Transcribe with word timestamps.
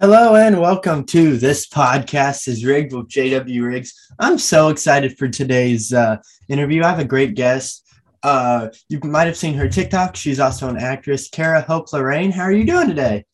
Hello 0.00 0.34
and 0.34 0.60
welcome 0.60 1.04
to 1.04 1.36
this 1.36 1.68
podcast 1.68 2.48
is 2.48 2.64
rigged 2.64 2.92
with 2.92 3.08
JW 3.08 3.64
Riggs. 3.64 3.94
I'm 4.18 4.38
so 4.38 4.68
excited 4.70 5.16
for 5.16 5.28
today's 5.28 5.92
uh, 5.92 6.16
interview. 6.48 6.82
I 6.82 6.88
have 6.88 6.98
a 6.98 7.04
great 7.04 7.36
guest. 7.36 7.88
Uh, 8.24 8.70
you 8.88 8.98
might 9.04 9.26
have 9.26 9.36
seen 9.36 9.54
her 9.54 9.68
TikTok. 9.68 10.16
She's 10.16 10.40
also 10.40 10.68
an 10.68 10.78
actress, 10.78 11.28
Cara 11.28 11.60
Hope 11.60 11.92
Lorraine. 11.92 12.32
How 12.32 12.42
are 12.42 12.52
you 12.52 12.66
doing 12.66 12.88
today? 12.88 13.24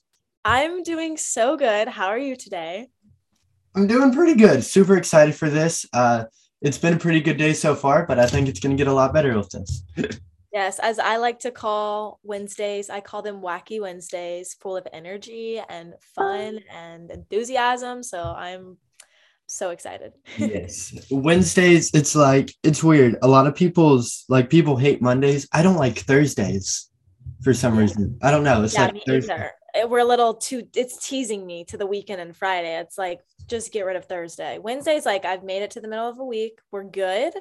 I'm 0.45 0.83
doing 0.83 1.17
so 1.17 1.57
good. 1.57 1.89
How 1.89 2.09
are 2.09 2.19
you 2.19 2.37
today? 2.37 2.91
I'm 3.75 3.87
doing 3.87 4.13
pretty 4.13 4.35
good. 4.35 4.63
Super 4.63 4.99
excited 4.99 5.35
for 5.35 5.49
this. 5.49 5.87
Uh, 5.95 6.25
it's 6.61 6.79
been 6.79 6.93
a 6.93 6.99
pretty 6.99 7.21
good 7.21 7.39
day 7.39 7.55
so 7.55 7.75
far, 7.75 8.05
but 8.05 8.19
I 8.19 8.27
think 8.27 8.49
it's 8.49 8.61
going 8.61 8.77
to 8.77 8.81
get 8.81 8.87
a 8.87 8.95
lot 8.95 9.15
better 9.15 9.35
with 9.35 9.49
this. 9.49 9.83
Yes, 10.53 10.81
as 10.81 10.99
I 10.99 11.17
like 11.19 11.41
to 11.41 11.53
call 11.53 12.19
Wednesdays, 12.25 12.91
I 12.91 13.01
call 13.01 13.23
them 13.23 13.41
wacky 13.41 13.81
Wednesdays, 13.81 14.55
full 14.55 14.77
of 14.77 14.87
energy 14.93 15.61
and 15.69 15.95
fun 16.15 16.61
and 16.75 17.11
enthusiasm. 17.11 18.03
So 18.03 18.21
I'm 18.21 18.77
so 19.47 19.71
excited. 19.71 20.13
yes. 20.39 21.07
Wednesdays, 21.11 21.93
it's 21.95 22.17
like, 22.17 22.53
it's 22.65 22.83
weird. 22.83 23.17
A 23.23 23.29
lot 23.29 23.47
of 23.47 23.55
people's, 23.55 24.25
like, 24.29 24.51
people 24.51 24.77
hate 24.77 25.01
Mondays. 25.01 25.47
I 25.53 25.63
don't 25.63 25.77
like 25.77 25.99
Thursdays 25.99 26.91
for 27.43 27.55
some 27.55 27.75
mm. 27.75 27.79
reason. 27.79 28.19
I 28.23 28.33
don't 28.33 28.45
know. 28.45 28.63
It's 28.65 28.75
yeah, 28.75 28.87
like 28.87 29.05
Thursday. 29.07 29.35
either. 29.35 29.89
We're 29.89 30.01
a 30.01 30.05
little 30.05 30.35
too, 30.35 30.67
it's 30.75 31.07
teasing 31.07 31.47
me 31.47 31.65
to 31.67 31.77
the 31.77 31.87
weekend 31.87 32.21
and 32.21 32.37
Friday. 32.37 32.77
It's 32.81 32.99
like, 32.99 33.21
just 33.47 33.73
get 33.73 33.83
rid 33.83 33.97
of 33.97 34.05
Thursday. 34.07 34.59
Wednesday's 34.59 35.07
like, 35.07 35.25
I've 35.25 35.45
made 35.45 35.63
it 35.63 35.73
to 35.73 35.81
the 35.81 35.87
middle 35.89 36.09
of 36.09 36.19
a 36.19 36.25
week. 36.25 36.59
We're 36.73 36.85
good. 36.85 37.35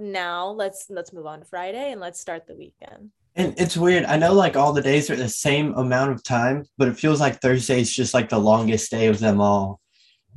Now 0.00 0.48
let's 0.48 0.86
let's 0.88 1.12
move 1.12 1.26
on 1.26 1.40
to 1.40 1.44
Friday 1.44 1.92
and 1.92 2.00
let's 2.00 2.18
start 2.18 2.46
the 2.46 2.56
weekend. 2.56 3.10
And 3.36 3.54
it's 3.58 3.76
weird. 3.76 4.04
I 4.04 4.16
know 4.16 4.32
like 4.32 4.56
all 4.56 4.72
the 4.72 4.82
days 4.82 5.10
are 5.10 5.16
the 5.16 5.28
same 5.28 5.74
amount 5.74 6.12
of 6.12 6.24
time, 6.24 6.64
but 6.78 6.88
it 6.88 6.98
feels 6.98 7.20
like 7.20 7.40
Thursday's 7.40 7.92
just 7.92 8.14
like 8.14 8.28
the 8.30 8.38
longest 8.38 8.90
day 8.90 9.06
of 9.08 9.18
them 9.18 9.40
all. 9.40 9.78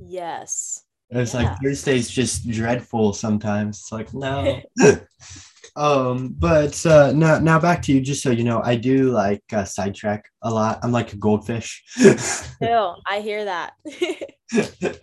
Yes. 0.05 0.83
It's 1.09 1.33
Yeah. 1.33 1.43
like 1.43 1.57
Thursday's 1.63 2.09
just 2.09 2.47
dreadful 2.49 3.13
sometimes. 3.13 3.79
It's 3.79 3.91
like 3.91 4.13
no. 4.13 4.61
um, 5.77 6.35
but 6.37 6.85
uh 6.85 7.13
now 7.13 7.39
now 7.39 7.59
back 7.59 7.81
to 7.83 7.93
you, 7.93 8.01
just 8.01 8.21
so 8.21 8.31
you 8.31 8.43
know, 8.43 8.61
I 8.63 8.75
do 8.75 9.11
like 9.11 9.43
uh, 9.53 9.63
sidetrack 9.63 10.25
a 10.41 10.51
lot. 10.53 10.79
I'm 10.83 10.91
like 10.91 11.13
a 11.13 11.17
goldfish. 11.17 11.83
Still, 12.17 13.01
I 13.07 13.21
hear 13.21 13.45
that. 13.45 13.73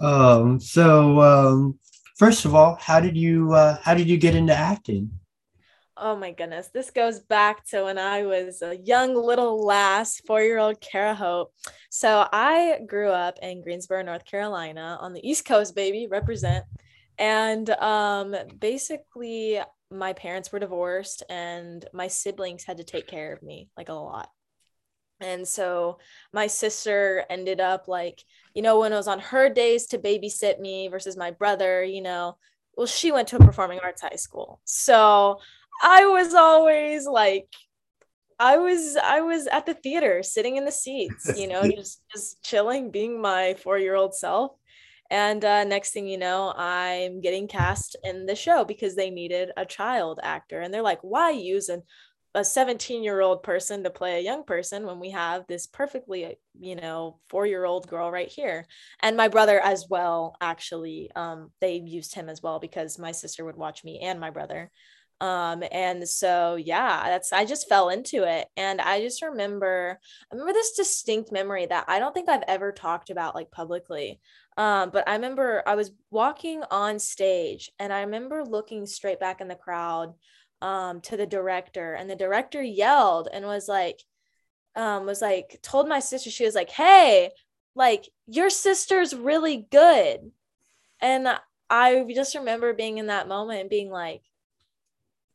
um, 0.00 0.58
so 0.58 1.20
um 1.20 1.78
first 2.20 2.44
of 2.44 2.54
all, 2.54 2.76
how 2.78 3.00
did 3.00 3.16
you 3.16 3.54
uh 3.54 3.78
how 3.82 3.94
did 3.94 4.06
you 4.06 4.18
get 4.18 4.34
into 4.34 4.54
acting? 4.54 5.10
Oh 5.96 6.14
my 6.16 6.32
goodness. 6.32 6.68
This 6.68 6.90
goes 6.90 7.18
back 7.18 7.66
to 7.68 7.84
when 7.84 7.98
I 7.98 8.24
was 8.24 8.60
a 8.60 8.76
young 8.76 9.14
little 9.14 9.64
lass, 9.64 10.20
four 10.26 10.42
year 10.42 10.58
old 10.58 10.82
Cara 10.82 11.14
Hope. 11.14 11.54
So 11.88 12.26
I 12.30 12.80
grew 12.86 13.08
up 13.08 13.38
in 13.40 13.62
Greensboro, 13.62 14.02
North 14.02 14.26
Carolina 14.26 14.98
on 15.00 15.14
the 15.14 15.26
East 15.26 15.46
Coast, 15.46 15.74
baby, 15.74 16.08
represent. 16.10 16.64
And 17.18 17.68
um, 17.70 18.36
basically, 18.58 19.58
my 19.90 20.12
parents 20.12 20.52
were 20.52 20.58
divorced 20.58 21.22
and 21.30 21.84
my 21.94 22.08
siblings 22.08 22.64
had 22.64 22.76
to 22.76 22.84
take 22.84 23.06
care 23.06 23.32
of 23.32 23.42
me 23.42 23.70
like 23.78 23.88
a 23.88 23.94
lot. 23.94 24.28
And 25.20 25.46
so 25.46 25.98
my 26.32 26.46
sister 26.46 27.24
ended 27.28 27.60
up 27.60 27.88
like, 27.88 28.24
you 28.54 28.62
know, 28.62 28.80
when 28.80 28.92
it 28.92 28.96
was 28.96 29.08
on 29.08 29.20
her 29.20 29.48
days 29.48 29.86
to 29.88 29.98
babysit 29.98 30.58
me 30.58 30.88
versus 30.88 31.16
my 31.16 31.30
brother, 31.30 31.84
you 31.84 32.00
know, 32.02 32.36
well, 32.76 32.86
she 32.86 33.12
went 33.12 33.28
to 33.28 33.36
a 33.36 33.40
performing 33.40 33.80
arts 33.82 34.02
high 34.02 34.16
school. 34.16 34.60
So 34.64 35.38
I 35.82 36.06
was 36.06 36.34
always 36.34 37.06
like, 37.06 37.48
I 38.38 38.56
was 38.56 38.96
I 38.96 39.20
was 39.20 39.46
at 39.48 39.66
the 39.66 39.74
theater 39.74 40.22
sitting 40.22 40.56
in 40.56 40.64
the 40.64 40.72
seats, 40.72 41.30
you 41.36 41.46
know, 41.46 41.62
just 41.76 42.02
just 42.10 42.42
chilling, 42.42 42.90
being 42.90 43.20
my 43.20 43.54
four-year-old 43.54 44.14
self. 44.14 44.52
And 45.10 45.44
uh, 45.44 45.64
next 45.64 45.90
thing 45.90 46.06
you 46.06 46.18
know, 46.18 46.54
I'm 46.56 47.20
getting 47.20 47.48
cast 47.48 47.96
in 48.04 48.26
the 48.26 48.36
show 48.36 48.64
because 48.64 48.94
they 48.94 49.10
needed 49.10 49.50
a 49.56 49.66
child 49.66 50.20
actor. 50.22 50.60
And 50.60 50.72
they're 50.72 50.82
like, 50.82 51.00
why 51.02 51.30
use 51.30 51.68
an, 51.68 51.82
a 52.34 52.44
17 52.44 53.02
year 53.02 53.20
old 53.20 53.42
person 53.42 53.82
to 53.84 53.90
play 53.90 54.18
a 54.18 54.22
young 54.22 54.44
person 54.44 54.86
when 54.86 55.00
we 55.00 55.10
have 55.10 55.46
this 55.46 55.66
perfectly, 55.66 56.38
you 56.58 56.76
know, 56.76 57.18
four 57.28 57.46
year 57.46 57.64
old 57.64 57.88
girl 57.88 58.10
right 58.10 58.28
here? 58.28 58.66
And 59.00 59.16
my 59.16 59.28
brother 59.28 59.60
as 59.60 59.86
well, 59.88 60.36
actually, 60.40 61.10
um, 61.16 61.50
they 61.60 61.76
used 61.76 62.14
him 62.14 62.28
as 62.28 62.42
well 62.42 62.58
because 62.58 62.98
my 62.98 63.12
sister 63.12 63.44
would 63.44 63.56
watch 63.56 63.84
me 63.84 64.00
and 64.00 64.20
my 64.20 64.30
brother. 64.30 64.70
Um 65.20 65.62
and 65.70 66.08
so 66.08 66.54
yeah 66.56 67.02
that's 67.04 67.30
i 67.30 67.44
just 67.44 67.68
fell 67.68 67.90
into 67.90 68.24
it. 68.24 68.48
And 68.56 68.80
i 68.80 69.00
just 69.02 69.20
remember 69.20 69.98
i 70.00 70.34
remember 70.34 70.54
this 70.54 70.72
distinct 70.72 71.30
memory 71.30 71.66
that 71.66 71.84
i 71.88 71.98
don't 71.98 72.14
think 72.14 72.28
i've 72.30 72.44
ever 72.48 72.72
talked 72.72 73.10
about 73.10 73.34
like 73.34 73.50
publicly. 73.50 74.18
Um 74.56 74.88
but 74.90 75.06
i 75.06 75.12
remember 75.12 75.62
i 75.66 75.74
was 75.74 75.92
walking 76.10 76.62
on 76.70 76.98
stage 76.98 77.70
and 77.78 77.92
i 77.92 78.00
remember 78.00 78.44
looking 78.44 78.86
straight 78.86 79.20
back 79.20 79.42
in 79.42 79.48
the 79.48 79.54
crowd 79.54 80.14
um 80.62 81.00
to 81.00 81.16
the 81.16 81.26
director 81.26 81.94
and 81.94 82.08
the 82.08 82.16
director 82.16 82.62
yelled 82.62 83.28
and 83.32 83.44
was 83.46 83.68
like 83.68 84.02
um 84.76 85.06
was 85.06 85.22
like 85.22 85.58
told 85.62 85.88
my 85.88 86.00
sister 86.00 86.30
she 86.30 86.44
was 86.44 86.54
like 86.54 86.70
hey 86.70 87.30
like 87.74 88.08
your 88.26 88.50
sister's 88.50 89.14
really 89.14 89.66
good. 89.70 90.32
And 91.00 91.28
i 91.70 92.04
just 92.14 92.34
remember 92.34 92.74
being 92.74 92.98
in 92.98 93.06
that 93.06 93.28
moment 93.28 93.60
and 93.60 93.70
being 93.70 93.90
like 93.90 94.22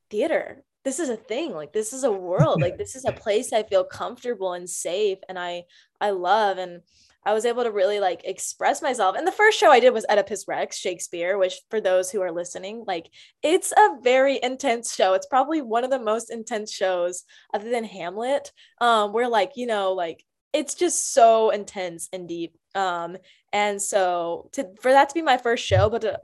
theater 0.09 0.63
this 0.85 0.99
is 0.99 1.09
a 1.09 1.17
thing. 1.17 1.51
Like 1.51 1.73
this 1.73 1.91
is 1.91 2.03
a 2.03 2.11
world. 2.11 2.61
Like 2.61 2.77
this 2.77 2.95
is 2.95 3.05
a 3.05 3.11
place 3.23 3.51
i 3.51 3.63
feel 3.63 3.83
comfortable 3.83 4.53
and 4.53 4.69
safe 4.69 5.17
and 5.27 5.37
i 5.37 5.63
i 5.99 6.11
love. 6.11 6.57
And 6.57 6.81
i 7.25 7.33
was 7.33 7.45
able 7.45 7.63
to 7.63 7.71
really 7.71 7.99
like 7.99 8.21
express 8.25 8.81
myself 8.81 9.15
and 9.15 9.27
the 9.27 9.31
first 9.31 9.57
show 9.57 9.71
i 9.71 9.79
did 9.79 9.91
was 9.91 10.05
oedipus 10.09 10.45
rex 10.47 10.77
shakespeare 10.77 11.37
which 11.37 11.61
for 11.69 11.81
those 11.81 12.11
who 12.11 12.21
are 12.21 12.31
listening 12.31 12.83
like 12.87 13.09
it's 13.43 13.71
a 13.71 13.97
very 14.01 14.39
intense 14.41 14.93
show 14.93 15.13
it's 15.13 15.27
probably 15.27 15.61
one 15.61 15.83
of 15.83 15.89
the 15.89 15.99
most 15.99 16.31
intense 16.31 16.71
shows 16.71 17.23
other 17.53 17.69
than 17.69 17.83
hamlet 17.83 18.51
um 18.81 19.13
where 19.13 19.29
like 19.29 19.51
you 19.55 19.67
know 19.67 19.93
like 19.93 20.23
it's 20.53 20.75
just 20.75 21.13
so 21.13 21.49
intense 21.49 22.07
and 22.13 22.27
deep 22.27 22.55
um 22.75 23.17
and 23.51 23.81
so 23.81 24.49
to 24.53 24.67
for 24.81 24.91
that 24.91 25.09
to 25.09 25.15
be 25.15 25.21
my 25.21 25.37
first 25.37 25.65
show 25.65 25.89
but 25.89 26.01
to 26.01 26.19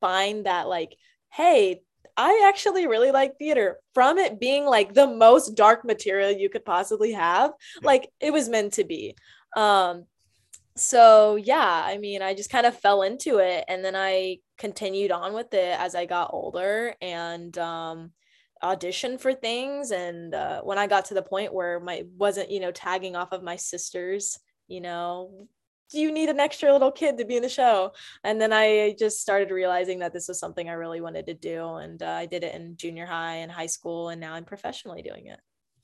find 0.00 0.46
that 0.46 0.68
like 0.68 0.96
hey 1.32 1.80
I 2.16 2.46
actually 2.48 2.86
really 2.86 3.10
like 3.10 3.38
theater 3.38 3.78
from 3.94 4.18
it 4.18 4.40
being 4.40 4.64
like 4.64 4.94
the 4.94 5.06
most 5.06 5.54
dark 5.54 5.84
material 5.84 6.30
you 6.30 6.48
could 6.48 6.64
possibly 6.64 7.12
have. 7.12 7.52
Like 7.82 8.08
it 8.20 8.32
was 8.32 8.48
meant 8.48 8.74
to 8.74 8.84
be. 8.84 9.16
Um, 9.54 10.06
so 10.76 11.36
yeah, 11.36 11.82
I 11.84 11.98
mean, 11.98 12.22
I 12.22 12.34
just 12.34 12.50
kind 12.50 12.66
of 12.66 12.78
fell 12.78 13.02
into 13.02 13.38
it 13.38 13.64
and 13.68 13.84
then 13.84 13.96
I 13.96 14.38
continued 14.58 15.10
on 15.12 15.34
with 15.34 15.52
it 15.54 15.78
as 15.78 15.94
I 15.94 16.06
got 16.06 16.30
older 16.32 16.94
and 17.00 17.56
um 17.58 18.12
auditioned 18.62 19.20
for 19.20 19.34
things 19.34 19.90
and 19.90 20.34
uh, 20.34 20.62
when 20.62 20.78
I 20.78 20.86
got 20.86 21.06
to 21.06 21.14
the 21.14 21.22
point 21.22 21.52
where 21.52 21.78
my 21.80 22.04
wasn't, 22.16 22.50
you 22.50 22.60
know, 22.60 22.72
tagging 22.72 23.14
off 23.16 23.32
of 23.32 23.42
my 23.42 23.56
sisters, 23.56 24.38
you 24.66 24.80
know, 24.80 25.48
do 25.90 26.00
you 26.00 26.10
need 26.12 26.28
an 26.28 26.40
extra 26.40 26.72
little 26.72 26.90
kid 26.90 27.18
to 27.18 27.24
be 27.24 27.36
in 27.36 27.42
the 27.42 27.48
show? 27.48 27.92
And 28.24 28.40
then 28.40 28.52
I 28.52 28.96
just 28.98 29.20
started 29.20 29.50
realizing 29.50 30.00
that 30.00 30.12
this 30.12 30.28
was 30.28 30.40
something 30.40 30.68
I 30.68 30.72
really 30.72 31.00
wanted 31.00 31.26
to 31.26 31.34
do. 31.34 31.74
And 31.74 32.02
uh, 32.02 32.06
I 32.06 32.26
did 32.26 32.44
it 32.44 32.54
in 32.54 32.76
junior 32.76 33.06
high 33.06 33.36
and 33.36 33.52
high 33.52 33.66
school, 33.66 34.08
and 34.08 34.20
now 34.20 34.34
I'm 34.34 34.44
professionally 34.44 35.02
doing 35.02 35.26
it. 35.26 35.38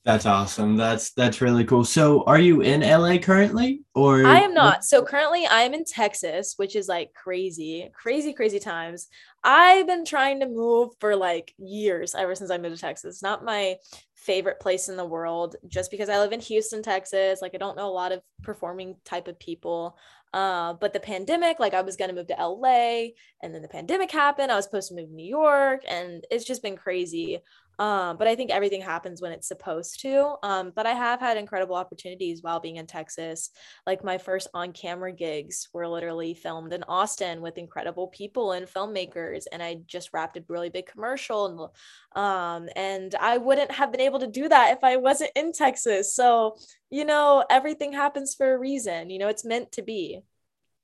That's 0.05 0.25
awesome. 0.25 0.75
That's 0.75 1.11
that's 1.11 1.39
really 1.39 1.63
cool. 1.63 1.85
So 1.85 2.23
are 2.25 2.39
you 2.39 2.59
in 2.59 2.81
LA 2.81 3.17
currently 3.17 3.83
or 3.95 4.25
I 4.25 4.39
am 4.39 4.53
not. 4.53 4.83
So 4.83 5.01
currently 5.01 5.45
I 5.45 5.61
am 5.61 5.73
in 5.73 5.85
Texas, 5.85 6.55
which 6.57 6.75
is 6.75 6.89
like 6.89 7.13
crazy, 7.13 7.89
crazy, 7.93 8.33
crazy 8.33 8.59
times. 8.59 9.07
I've 9.45 9.87
been 9.87 10.03
trying 10.03 10.41
to 10.41 10.47
move 10.47 10.89
for 10.99 11.15
like 11.15 11.53
years 11.57 12.15
ever 12.15 12.35
since 12.35 12.51
I 12.51 12.57
moved 12.57 12.75
to 12.75 12.81
Texas. 12.81 13.23
Not 13.23 13.45
my 13.45 13.77
favorite 14.15 14.59
place 14.59 14.89
in 14.89 14.97
the 14.97 15.05
world 15.05 15.55
just 15.67 15.89
because 15.89 16.09
I 16.09 16.19
live 16.19 16.33
in 16.33 16.41
Houston, 16.41 16.83
Texas. 16.83 17.41
Like 17.41 17.55
I 17.55 17.57
don't 17.57 17.77
know 17.77 17.87
a 17.87 17.91
lot 17.91 18.11
of 18.11 18.21
performing 18.41 18.97
type 19.05 19.29
of 19.29 19.39
people. 19.39 19.97
Uh, 20.33 20.73
but 20.73 20.93
the 20.93 20.99
pandemic, 20.99 21.59
like 21.59 21.75
I 21.75 21.81
was 21.81 21.95
gonna 21.95 22.13
move 22.13 22.27
to 22.27 22.35
LA 22.39 23.11
and 23.41 23.53
then 23.53 23.61
the 23.61 23.67
pandemic 23.67 24.11
happened. 24.11 24.51
I 24.51 24.55
was 24.55 24.65
supposed 24.65 24.89
to 24.89 24.95
move 24.95 25.09
to 25.09 25.15
New 25.15 25.27
York 25.27 25.83
and 25.87 26.25
it's 26.31 26.43
just 26.43 26.63
been 26.63 26.75
crazy. 26.75 27.39
Um, 27.79 28.17
but 28.17 28.27
I 28.27 28.35
think 28.35 28.51
everything 28.51 28.81
happens 28.81 29.21
when 29.21 29.31
it's 29.31 29.47
supposed 29.47 30.01
to. 30.01 30.35
Um, 30.43 30.71
but 30.75 30.85
I 30.85 30.91
have 30.93 31.19
had 31.19 31.37
incredible 31.37 31.75
opportunities 31.75 32.41
while 32.43 32.59
being 32.59 32.75
in 32.77 32.85
Texas. 32.87 33.49
Like 33.87 34.03
my 34.03 34.17
first 34.17 34.47
on 34.53 34.71
camera 34.73 35.11
gigs 35.11 35.69
were 35.73 35.87
literally 35.87 36.33
filmed 36.33 36.73
in 36.73 36.83
Austin 36.83 37.41
with 37.41 37.57
incredible 37.57 38.07
people 38.07 38.51
and 38.51 38.67
filmmakers. 38.67 39.45
And 39.51 39.63
I 39.63 39.79
just 39.87 40.11
wrapped 40.13 40.37
a 40.37 40.43
really 40.47 40.69
big 40.69 40.85
commercial. 40.85 41.71
And, 42.15 42.23
um, 42.23 42.69
and 42.75 43.15
I 43.15 43.37
wouldn't 43.37 43.71
have 43.71 43.91
been 43.91 44.01
able 44.01 44.19
to 44.19 44.27
do 44.27 44.47
that 44.49 44.73
if 44.77 44.83
I 44.83 44.97
wasn't 44.97 45.31
in 45.35 45.51
Texas. 45.51 46.15
So, 46.15 46.57
you 46.89 47.05
know, 47.05 47.43
everything 47.49 47.93
happens 47.93 48.35
for 48.35 48.53
a 48.53 48.57
reason. 48.57 49.09
You 49.09 49.19
know, 49.19 49.27
it's 49.29 49.45
meant 49.45 49.71
to 49.73 49.81
be. 49.81 50.21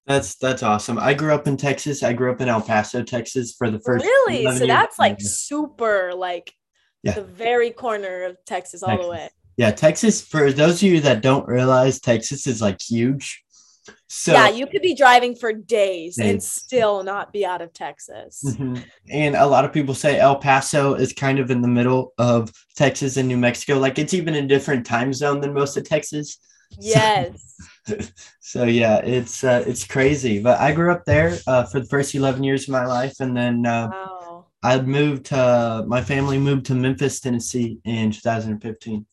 That's 0.06 0.36
that's 0.36 0.64
awesome. 0.64 0.98
I 0.98 1.14
grew 1.14 1.34
up 1.34 1.48
in 1.48 1.56
Texas. 1.56 2.02
I 2.02 2.14
grew 2.14 2.32
up 2.32 2.42
in 2.42 2.50
El 2.50 2.62
Paso, 2.62 3.04
Texas 3.04 3.54
for 3.56 3.70
the 3.70 3.80
first 3.80 4.06
Really? 4.06 4.42
11 4.42 4.58
So 4.58 4.66
years. 4.66 4.76
that's 4.76 5.00
like 5.00 5.22
super, 5.22 6.14
like 6.16 6.52
Yeah. 7.04 7.14
the 7.14 7.24
very 7.24 7.72
corner 7.72 8.24
of 8.24 8.38
Texas 8.46 8.84
all 8.84 9.02
the 9.02 9.08
way. 9.08 9.30
Yeah, 9.58 9.72
Texas, 9.72 10.22
for 10.22 10.52
those 10.52 10.76
of 10.84 10.84
you 10.84 11.00
that 11.02 11.22
don't 11.22 11.48
realize, 11.48 12.00
Texas 12.00 12.48
is 12.48 12.62
like 12.62 12.82
huge. 12.82 13.44
So 14.08 14.34
yeah, 14.34 14.50
you 14.50 14.68
could 14.68 14.82
be 14.82 14.94
driving 14.96 15.36
for 15.36 15.52
days 15.54 16.18
and 16.20 16.42
still 16.42 17.04
not 17.04 17.32
be 17.34 17.46
out 17.46 17.62
of 17.62 17.74
Texas. 17.74 18.44
Mhm. 18.46 18.84
And 19.10 19.36
a 19.36 19.46
lot 19.46 19.66
of 19.66 19.74
people 19.74 19.94
say 19.96 20.20
El 20.20 20.38
Paso 20.38 20.94
is 20.96 21.14
kind 21.14 21.40
of 21.40 21.52
in 21.52 21.62
the 21.62 21.68
middle 21.68 22.14
of 22.18 22.52
Texas 22.76 23.18
and 23.18 23.28
New 23.28 23.38
Mexico. 23.38 23.80
Like 23.80 23.98
it's 24.00 24.14
even 24.14 24.36
a 24.36 24.46
different 24.48 24.86
time 24.86 25.14
zone 25.14 25.42
than 25.42 25.54
most 25.54 25.78
of 25.78 25.88
Texas. 25.88 26.38
Yes. 26.80 27.56
So 28.42 28.64
yeah, 28.64 28.98
it's 28.98 29.44
uh, 29.44 29.64
it's 29.68 29.86
crazy. 29.86 30.40
But 30.42 30.60
I 30.60 30.72
grew 30.72 30.92
up 30.92 31.06
there 31.06 31.38
uh, 31.46 31.66
for 31.66 31.80
the 31.80 31.86
first 31.86 32.14
eleven 32.16 32.44
years 32.44 32.64
of 32.64 32.70
my 32.70 32.86
life, 32.86 33.20
and 33.20 33.36
then 33.38 33.64
uh, 33.66 33.90
Wow. 33.92 34.19
I 34.62 34.82
moved 34.82 35.28
to 35.28 35.86
my 35.88 36.02
family 36.02 36.38
moved 36.38 36.66
to 36.68 36.76
Memphis, 36.76 37.20
Tennessee 37.20 37.80
in 37.86 38.12
2015. 38.12 39.06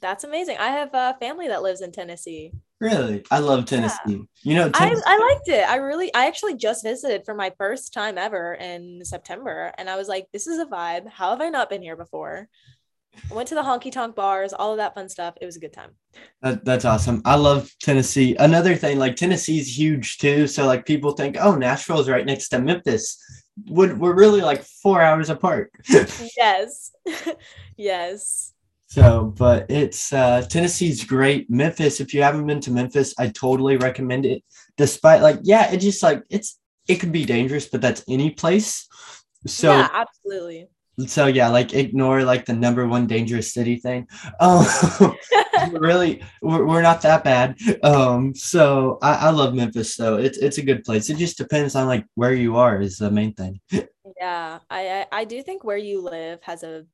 That's 0.00 0.24
amazing. 0.24 0.58
I 0.58 0.68
have 0.68 0.90
a 0.92 1.16
family 1.18 1.48
that 1.48 1.62
lives 1.62 1.80
in 1.80 1.90
Tennessee. 1.90 2.52
Really, 2.80 3.24
I 3.30 3.38
love 3.38 3.64
Tennessee. 3.64 4.22
You 4.42 4.54
know, 4.54 4.66
I, 4.66 4.70
Tennessee, 4.70 5.02
I 5.06 5.18
liked 5.18 5.48
it. 5.48 5.66
I 5.66 5.76
really, 5.76 6.12
I 6.12 6.26
actually 6.26 6.56
just 6.56 6.84
visited 6.84 7.24
for 7.24 7.34
my 7.34 7.52
first 7.56 7.94
time 7.94 8.18
ever 8.18 8.52
in 8.54 9.02
September. 9.04 9.72
And 9.78 9.88
I 9.88 9.96
was 9.96 10.08
like, 10.08 10.26
this 10.32 10.46
is 10.46 10.58
a 10.58 10.66
vibe. 10.66 11.08
How 11.08 11.30
have 11.30 11.40
I 11.40 11.48
not 11.48 11.70
been 11.70 11.80
here 11.80 11.96
before? 11.96 12.48
I 13.30 13.34
went 13.34 13.48
to 13.48 13.54
the 13.54 13.62
honky 13.62 13.92
tonk 13.92 14.14
bars, 14.14 14.52
all 14.52 14.72
of 14.72 14.78
that 14.78 14.94
fun 14.94 15.08
stuff. 15.08 15.34
It 15.40 15.46
was 15.46 15.56
a 15.56 15.60
good 15.60 15.72
time. 15.72 15.92
that, 16.42 16.64
that's 16.64 16.84
awesome. 16.84 17.22
I 17.24 17.36
love 17.36 17.70
Tennessee. 17.80 18.36
Another 18.36 18.74
thing, 18.74 18.98
like 18.98 19.16
Tennessee's 19.16 19.78
huge 19.78 20.18
too. 20.18 20.46
So 20.46 20.66
like 20.66 20.84
people 20.84 21.12
think, 21.12 21.36
oh, 21.40 21.54
Nashville's 21.54 22.08
right 22.08 22.26
next 22.26 22.48
to 22.50 22.58
Memphis. 22.58 23.43
We're, 23.68 23.94
we're 23.94 24.14
really 24.14 24.40
like 24.40 24.62
four 24.62 25.00
hours 25.00 25.30
apart. 25.30 25.70
yes. 26.36 26.92
yes. 27.76 28.52
So, 28.86 29.34
but 29.36 29.68
it's 29.70 30.12
uh 30.12 30.42
Tennessee's 30.48 31.04
great. 31.04 31.50
Memphis, 31.50 32.00
if 32.00 32.14
you 32.14 32.22
haven't 32.22 32.46
been 32.46 32.60
to 32.60 32.70
Memphis, 32.70 33.12
I 33.18 33.28
totally 33.28 33.76
recommend 33.76 34.24
it. 34.24 34.44
Despite 34.76 35.20
like, 35.20 35.40
yeah, 35.42 35.72
it 35.72 35.78
just 35.78 36.02
like 36.02 36.22
it's 36.30 36.60
it 36.86 36.96
could 36.96 37.10
be 37.10 37.24
dangerous, 37.24 37.68
but 37.68 37.80
that's 37.80 38.04
any 38.08 38.30
place. 38.30 38.86
So 39.46 39.72
yeah, 39.72 39.88
absolutely. 39.92 40.68
So 41.06 41.26
yeah, 41.26 41.48
like 41.48 41.74
ignore 41.74 42.22
like 42.22 42.46
the 42.46 42.52
number 42.52 42.86
one 42.86 43.06
dangerous 43.06 43.52
city 43.52 43.76
thing. 43.76 44.06
We're 45.70 45.80
really 45.80 46.22
we're, 46.42 46.66
we're 46.66 46.82
not 46.82 47.00
that 47.02 47.24
bad. 47.24 47.56
Um 47.82 48.34
so 48.34 48.98
I, 49.00 49.14
I 49.14 49.30
love 49.30 49.54
Memphis 49.54 49.96
though. 49.96 50.16
It's 50.16 50.36
it's 50.38 50.58
a 50.58 50.64
good 50.64 50.84
place. 50.84 51.08
It 51.10 51.16
just 51.16 51.38
depends 51.38 51.74
on 51.74 51.86
like 51.86 52.04
where 52.14 52.34
you 52.34 52.56
are 52.56 52.80
is 52.80 52.98
the 52.98 53.10
main 53.10 53.32
thing. 53.34 53.60
yeah. 54.20 54.58
I 54.68 55.06
I 55.10 55.24
do 55.24 55.42
think 55.42 55.64
where 55.64 55.78
you 55.78 56.02
live 56.02 56.42
has 56.42 56.64
a 56.64 56.84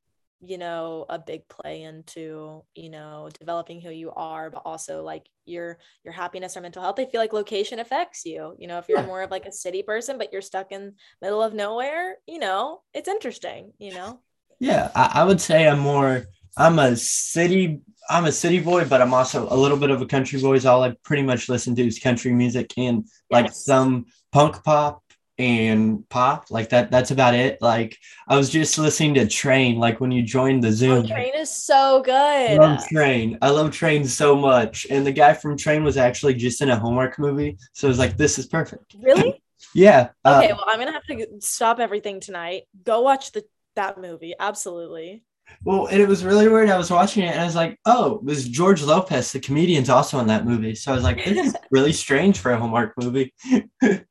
you 0.43 0.57
know 0.57 1.05
a 1.09 1.19
big 1.19 1.47
play 1.47 1.83
into 1.83 2.63
you 2.75 2.89
know 2.89 3.29
developing 3.39 3.79
who 3.79 3.91
you 3.91 4.11
are 4.11 4.49
but 4.49 4.63
also 4.65 5.03
like 5.03 5.27
your 5.45 5.77
your 6.03 6.13
happiness 6.13 6.57
or 6.57 6.61
mental 6.61 6.81
health. 6.81 6.99
I 6.99 7.05
feel 7.05 7.21
like 7.21 7.33
location 7.33 7.79
affects 7.79 8.25
you 8.25 8.55
you 8.57 8.67
know 8.67 8.79
if 8.79 8.89
you're 8.89 9.03
more 9.03 9.21
of 9.21 9.31
like 9.31 9.45
a 9.45 9.51
city 9.51 9.83
person 9.83 10.17
but 10.17 10.31
you're 10.31 10.41
stuck 10.41 10.71
in 10.71 10.93
middle 11.21 11.41
of 11.41 11.53
nowhere 11.53 12.15
you 12.27 12.39
know 12.39 12.81
it's 12.93 13.07
interesting 13.07 13.73
you 13.79 13.93
know? 13.93 14.19
Yeah, 14.59 14.91
I, 14.95 15.11
I 15.15 15.23
would 15.23 15.41
say 15.41 15.67
I'm 15.67 15.79
more 15.79 16.25
I'm 16.57 16.79
a 16.79 16.95
city 16.95 17.81
I'm 18.09 18.25
a 18.25 18.31
city 18.31 18.59
boy, 18.59 18.85
but 18.85 19.01
I'm 19.01 19.13
also 19.13 19.47
a 19.49 19.55
little 19.55 19.77
bit 19.77 19.89
of 19.89 20.01
a 20.01 20.05
country 20.05 20.39
boy. 20.41 20.59
So 20.59 20.71
all 20.71 20.83
I 20.83 20.95
pretty 21.03 21.23
much 21.23 21.47
listen 21.49 21.75
to 21.75 21.87
is 21.87 21.99
country 21.99 22.31
music 22.33 22.73
and 22.77 23.05
like 23.29 23.53
some 23.53 24.05
punk 24.31 24.63
pop 24.63 25.01
and 25.37 26.07
pop. 26.09 26.51
Like 26.51 26.69
that 26.69 26.91
that's 26.91 27.11
about 27.11 27.33
it. 27.33 27.61
Like 27.61 27.97
I 28.27 28.37
was 28.37 28.49
just 28.49 28.77
listening 28.77 29.13
to 29.15 29.27
Train, 29.27 29.77
like 29.77 29.99
when 29.99 30.11
you 30.11 30.23
joined 30.23 30.63
the 30.63 30.69
oh, 30.69 30.71
Zoom. 30.71 31.07
train 31.07 31.33
is 31.35 31.49
so 31.51 31.99
I 31.99 32.01
good 32.03 32.57
love 32.59 32.87
Train. 32.87 33.37
I 33.41 33.49
love 33.49 33.71
Train 33.71 34.05
so 34.05 34.35
much. 34.35 34.85
And 34.89 35.05
the 35.05 35.11
guy 35.11 35.33
from 35.33 35.57
Train 35.57 35.83
was 35.83 35.97
actually 35.97 36.35
just 36.35 36.61
in 36.61 36.69
a 36.69 36.77
Hallmark 36.77 37.17
movie. 37.19 37.57
So 37.73 37.87
it 37.87 37.89
was 37.89 37.99
like, 37.99 38.17
this 38.17 38.37
is 38.39 38.45
perfect. 38.47 38.95
really 39.01 39.41
Yeah. 39.73 40.09
uh, 40.25 40.41
okay 40.43 40.51
well 40.53 40.65
i'm 40.67 40.79
gonna 40.79 40.91
have 40.91 41.05
to 41.05 41.27
stop 41.39 41.79
everything 41.79 42.19
tonight 42.19 42.63
go 42.83 43.01
watch 43.01 43.31
the 43.31 43.43
that 43.75 43.97
movie 44.01 44.33
absolutely 44.37 45.23
Well, 45.63 45.85
and 45.87 46.01
it 46.01 46.07
was 46.07 46.23
really 46.25 46.47
weird. 46.47 46.69
I 46.69 46.77
was 46.77 46.89
watching 46.91 47.23
it 47.23 47.31
and 47.31 47.41
I 47.41 47.45
was 47.45 47.55
like, 47.55 47.77
oh, 47.85 48.15
it 48.15 48.23
was 48.23 48.47
George 48.47 48.81
Lopez, 48.83 49.31
the 49.31 49.39
comedian's 49.39 49.89
also 49.89 50.19
in 50.19 50.27
that 50.27 50.45
movie. 50.45 50.75
So 50.75 50.91
I 50.91 50.95
was 50.95 51.03
like, 51.03 51.23
this 51.23 51.47
is 51.47 51.55
really 51.71 51.91
strange 51.93 52.39
for 52.39 52.51
a 52.51 52.57
Hallmark 52.57 52.93
movie. 52.97 53.33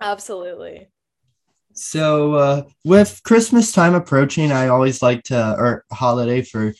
absolutely 0.00 0.88
So 1.74 2.34
uh, 2.34 2.62
with 2.84 3.20
Christmas 3.22 3.70
time 3.72 3.94
approaching, 3.94 4.50
I 4.50 4.66
always 4.68 5.00
like 5.00 5.22
to, 5.24 5.54
or 5.56 5.84
holiday 5.92 6.42
for 6.42 6.74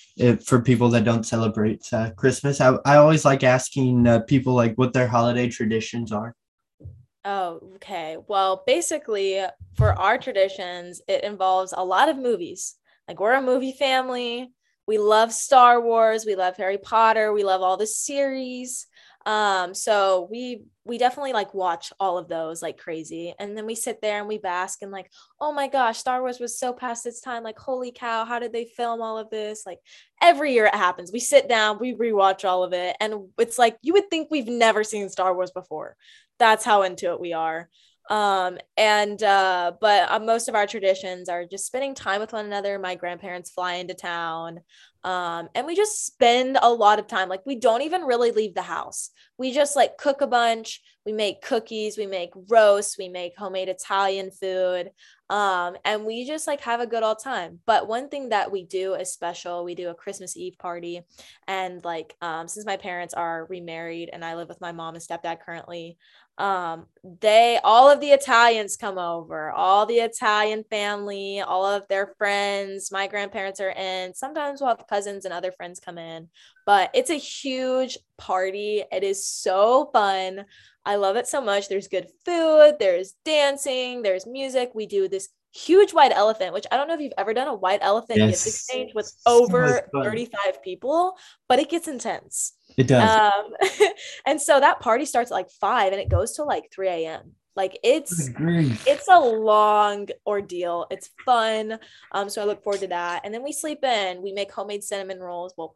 for 0.45 0.61
people 0.61 0.89
that 0.91 1.05
don't 1.05 1.25
celebrate 1.25 1.87
uh, 1.93 2.11
Christmas, 2.17 2.61
I, 2.61 2.77
I 2.85 2.97
always 2.97 3.25
like 3.25 3.45
asking 3.45 4.07
uh, 4.09 4.21
people 4.21 4.55
like 4.55 4.75
what 4.75 4.93
their 4.93 5.07
holiday 5.07 5.49
traditions 5.49 6.11
are. 6.11 6.35
Oh, 7.25 7.61
okay. 7.77 8.17
Well, 8.27 8.65
basically, 8.67 9.41
for 9.75 9.93
our 9.93 10.19
traditions, 10.19 11.03
it 11.07 11.25
involves 11.25 11.75
a 11.77 11.85
lot 11.85 12.09
of 12.09 12.17
movies. 12.17 12.75
Like, 13.07 13.21
we're 13.21 13.35
a 13.35 13.43
movie 13.43 13.73
family. 13.73 14.51
We 14.87 14.99
love 14.99 15.33
Star 15.33 15.81
Wars. 15.81 16.25
We 16.25 16.35
love 16.35 16.57
Harry 16.57 16.79
Potter. 16.79 17.33
We 17.33 17.45
love 17.45 17.61
all 17.61 17.77
the 17.77 17.87
series. 17.87 18.87
Um, 19.29 19.75
so 19.75 20.27
we 20.31 20.65
we 20.85 20.97
definitely 20.97 21.35
like 21.35 21.53
watch 21.53 21.93
all 22.01 22.17
of 22.17 22.29
those 22.29 22.63
like 22.63 22.79
crazy. 22.79 23.35
And 23.39 23.57
then 23.57 23.67
we 23.67 23.75
sit 23.75 24.01
there 24.01 24.19
and 24.19 24.27
we 24.27 24.39
bask 24.39 24.81
and 24.81 24.91
like, 24.91 25.11
oh 25.39 25.53
my 25.53 25.69
gosh, 25.69 25.99
Star 25.99 26.23
Wars 26.23 26.41
was 26.41 26.59
so 26.59 26.73
past 26.73 27.05
its 27.05 27.21
time. 27.21 27.43
Like, 27.43 27.59
holy 27.59 27.93
cow, 27.93 28.25
how 28.25 28.39
did 28.39 28.55
they 28.55 28.65
film 28.65 29.03
all 29.03 29.19
of 29.19 29.29
this? 29.29 29.65
Like 29.67 29.81
every 30.23 30.55
year 30.55 30.65
it 30.65 30.75
happens. 30.75 31.13
We 31.13 31.21
sit 31.21 31.47
down, 31.47 31.79
we 31.79 31.95
rewatch 31.95 32.49
all 32.49 32.65
of 32.65 32.73
it, 32.73 32.97
and 33.01 33.29
it's 33.39 33.59
like 33.59 33.77
you 33.83 33.93
would 33.93 34.09
think 34.09 34.29
we've 34.31 34.49
never 34.49 34.83
seen 34.83 35.11
Star 35.11 35.35
Wars 35.35 35.51
before 35.51 35.95
that's 36.39 36.65
how 36.65 36.83
into 36.83 37.11
it 37.13 37.21
we 37.21 37.33
are 37.33 37.69
um 38.11 38.57
and 38.77 39.23
uh 39.23 39.73
but 39.81 40.11
uh, 40.11 40.19
most 40.19 40.49
of 40.49 40.55
our 40.55 40.67
traditions 40.67 41.29
are 41.29 41.45
just 41.45 41.67
spending 41.67 41.95
time 41.95 42.21
with 42.21 42.33
one 42.33 42.47
another 42.47 42.79
my 42.79 42.95
grandparents 42.95 43.51
fly 43.51 43.75
into 43.75 43.93
town 43.93 44.61
um 45.05 45.49
and 45.55 45.67
we 45.67 45.77
just 45.77 46.05
spend 46.07 46.59
a 46.61 46.71
lot 46.71 46.99
of 46.99 47.07
time 47.07 47.29
like 47.29 47.45
we 47.47 47.55
don't 47.55 47.83
even 47.83 48.03
really 48.03 48.31
leave 48.31 48.55
the 48.55 48.63
house. 48.63 49.11
We 49.39 49.53
just 49.53 49.77
like 49.77 49.97
cook 49.99 50.21
a 50.21 50.27
bunch. 50.27 50.81
We 51.07 51.13
make 51.13 51.41
cookies 51.41 51.97
we 51.97 52.07
make 52.07 52.31
roasts 52.49 52.99
we 52.99 53.09
make 53.09 53.33
homemade 53.39 53.71
italian 53.71 54.31
food 54.31 54.91
um 55.31 55.77
and 55.83 56.05
we 56.05 56.27
just 56.27 56.47
like 56.47 56.61
have 56.61 56.81
a 56.81 56.87
good 56.87 57.03
old 57.03 57.23
time. 57.23 57.61
But 57.65 57.89
one 57.89 58.09
thing 58.11 58.29
that 58.31 58.53
we 58.53 58.65
do 58.65 58.95
is 58.95 59.13
special 59.13 59.65
we 59.65 59.75
do 59.75 59.89
a 59.89 59.95
christmas 59.95 60.37
eve 60.37 60.59
party. 60.59 61.01
And 61.47 61.83
like 61.85 62.15
um 62.21 62.47
since 62.49 62.67
my 62.67 62.77
parents 62.77 63.15
are 63.15 63.47
remarried 63.49 64.11
and 64.13 64.25
i 64.25 64.35
live 64.35 64.49
with 64.49 64.61
my 64.61 64.73
mom 64.73 64.95
and 64.95 65.03
stepdad 65.03 65.41
currently 65.41 65.97
um 66.39 66.87
they 67.21 67.59
all 67.65 67.91
of 67.91 68.01
the 68.01 68.11
italians 68.11 68.77
come 68.77 68.97
over 68.97 69.51
all 69.51 69.87
the 69.87 69.99
italian 69.99 70.65
family 70.71 71.41
all 71.41 71.67
of 71.67 71.87
their 71.89 72.15
friends 72.17 72.93
my 72.93 73.07
grandparents 73.07 73.61
are 73.61 73.71
in 73.71 74.15
sometimes 74.15 74.61
we'll 74.61 74.69
have 74.69 74.87
cousins 74.89 75.25
and 75.25 75.35
other 75.35 75.53
friends 75.53 75.81
come 75.81 75.99
in 75.99 76.29
but 76.69 76.91
it's 76.93 77.09
a 77.09 77.15
huge 77.15 77.97
party. 78.19 78.85
It 78.93 79.03
is 79.03 79.25
so 79.25 79.89
fun. 79.91 80.45
I 80.85 80.97
love 80.97 81.17
it 81.17 81.27
so 81.27 81.41
much. 81.41 81.67
There's 81.67 81.89
good 81.89 82.09
food 82.27 82.75
there's 82.79 83.15
dancing 83.25 84.03
there's 84.03 84.27
music. 84.27 84.73
We 84.75 84.85
do 84.85 85.09
this 85.09 85.31
huge 85.67 85.93
white 85.93 86.13
elephant 86.13 86.53
which 86.53 86.67
i 86.71 86.77
don't 86.77 86.87
know 86.89 86.95
if 86.95 87.01
you've 87.01 87.13
ever 87.19 87.33
done 87.35 87.49
a 87.49 87.55
white 87.55 87.81
elephant 87.83 88.19
Yes. 88.19 88.45
gift 88.45 88.47
exchange 88.55 88.91
with 88.95 89.13
over 89.27 89.63
much 89.75 89.85
fun. 89.93 90.05
35 90.05 90.63
people 90.63 91.17
but 91.49 91.59
it 91.59 91.69
gets 91.69 91.89
intense 91.89 92.53
It 92.77 92.87
does. 92.87 93.11
um, 93.11 93.53
and 94.27 94.41
so 94.41 94.61
that 94.61 94.81
party 94.81 95.05
starts 95.05 95.31
at 95.31 95.35
like 95.35 95.51
five 95.51 95.93
and 95.93 96.01
it 96.01 96.09
goes 96.09 96.33
to 96.37 96.45
like 96.45 96.65
3 96.73 96.89
a.m. 96.89 97.33
Like 97.57 97.77
it's 97.83 98.31
it's 98.87 99.09
a 99.09 99.19
long 99.19 100.07
ordeal. 100.25 100.87
It's 100.95 101.11
fun. 101.25 101.81
Um, 102.13 102.29
so 102.31 102.41
I 102.41 102.45
look 102.45 102.63
forward 102.63 102.83
to 102.83 102.87
that. 102.89 103.23
And 103.25 103.35
then 103.35 103.43
we 103.43 103.51
sleep 103.53 103.83
in. 103.83 104.23
We 104.23 104.31
make 104.33 104.53
homemade 104.53 104.85
cinnamon 104.85 105.19
rolls. 105.19 105.55
Well, 105.57 105.75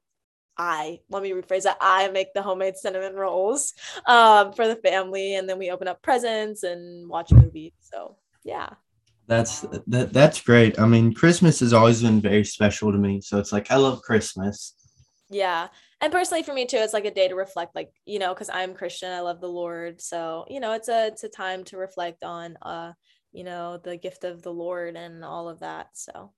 I 0.57 1.01
let 1.11 1.25
me 1.25 1.31
rephrase 1.33 1.65
that. 1.65 1.79
I 1.81 2.07
make 2.11 2.35
the 2.35 2.43
homemade 2.43 2.77
cinnamon 2.77 3.15
rolls 3.17 3.75
um 4.07 4.53
for 4.53 4.69
the 4.69 4.77
family, 4.77 5.35
and 5.35 5.49
then 5.49 5.59
we 5.59 5.73
open 5.73 5.89
up 5.89 6.03
presents 6.03 6.62
and 6.62 7.09
watch 7.09 7.33
movies. 7.33 7.73
So 7.81 8.17
yeah. 8.45 8.69
That's 9.33 9.61
that, 9.87 10.12
that's 10.12 10.41
great. 10.43 10.79
I 10.79 10.87
mean, 10.87 11.15
Christmas 11.15 11.61
has 11.61 11.73
always 11.73 12.03
been 12.03 12.21
very 12.21 12.45
special 12.45 12.93
to 12.93 12.99
me. 12.99 13.21
So 13.23 13.39
it's 13.39 13.53
like 13.57 13.71
I 13.71 13.77
love 13.77 14.03
Christmas. 14.03 14.75
Yeah. 15.31 15.69
And 16.03 16.12
personally 16.12 16.43
for 16.43 16.53
me 16.53 16.67
too, 16.67 16.77
it's 16.85 16.93
like 16.93 17.07
a 17.07 17.15
day 17.21 17.29
to 17.29 17.35
reflect, 17.35 17.75
like, 17.75 17.91
you 18.05 18.19
know, 18.19 18.35
because 18.35 18.51
I'm 18.53 18.75
Christian, 18.75 19.11
I 19.11 19.21
love 19.21 19.41
the 19.41 19.49
Lord. 19.62 20.03
So, 20.03 20.45
you 20.49 20.61
know, 20.61 20.73
it's 20.75 20.89
a 20.89 21.07
it's 21.07 21.25
a 21.25 21.31
time 21.31 21.65
to 21.65 21.79
reflect 21.79 22.25
on 22.25 22.59
uh, 22.61 22.93
you 23.33 23.45
know, 23.45 23.79
the 23.83 23.97
gift 23.97 24.25
of 24.25 24.43
the 24.43 24.53
Lord 24.53 24.97
and 24.97 25.25
all 25.25 25.49
of 25.49 25.61
that. 25.61 25.89
So 25.95 26.33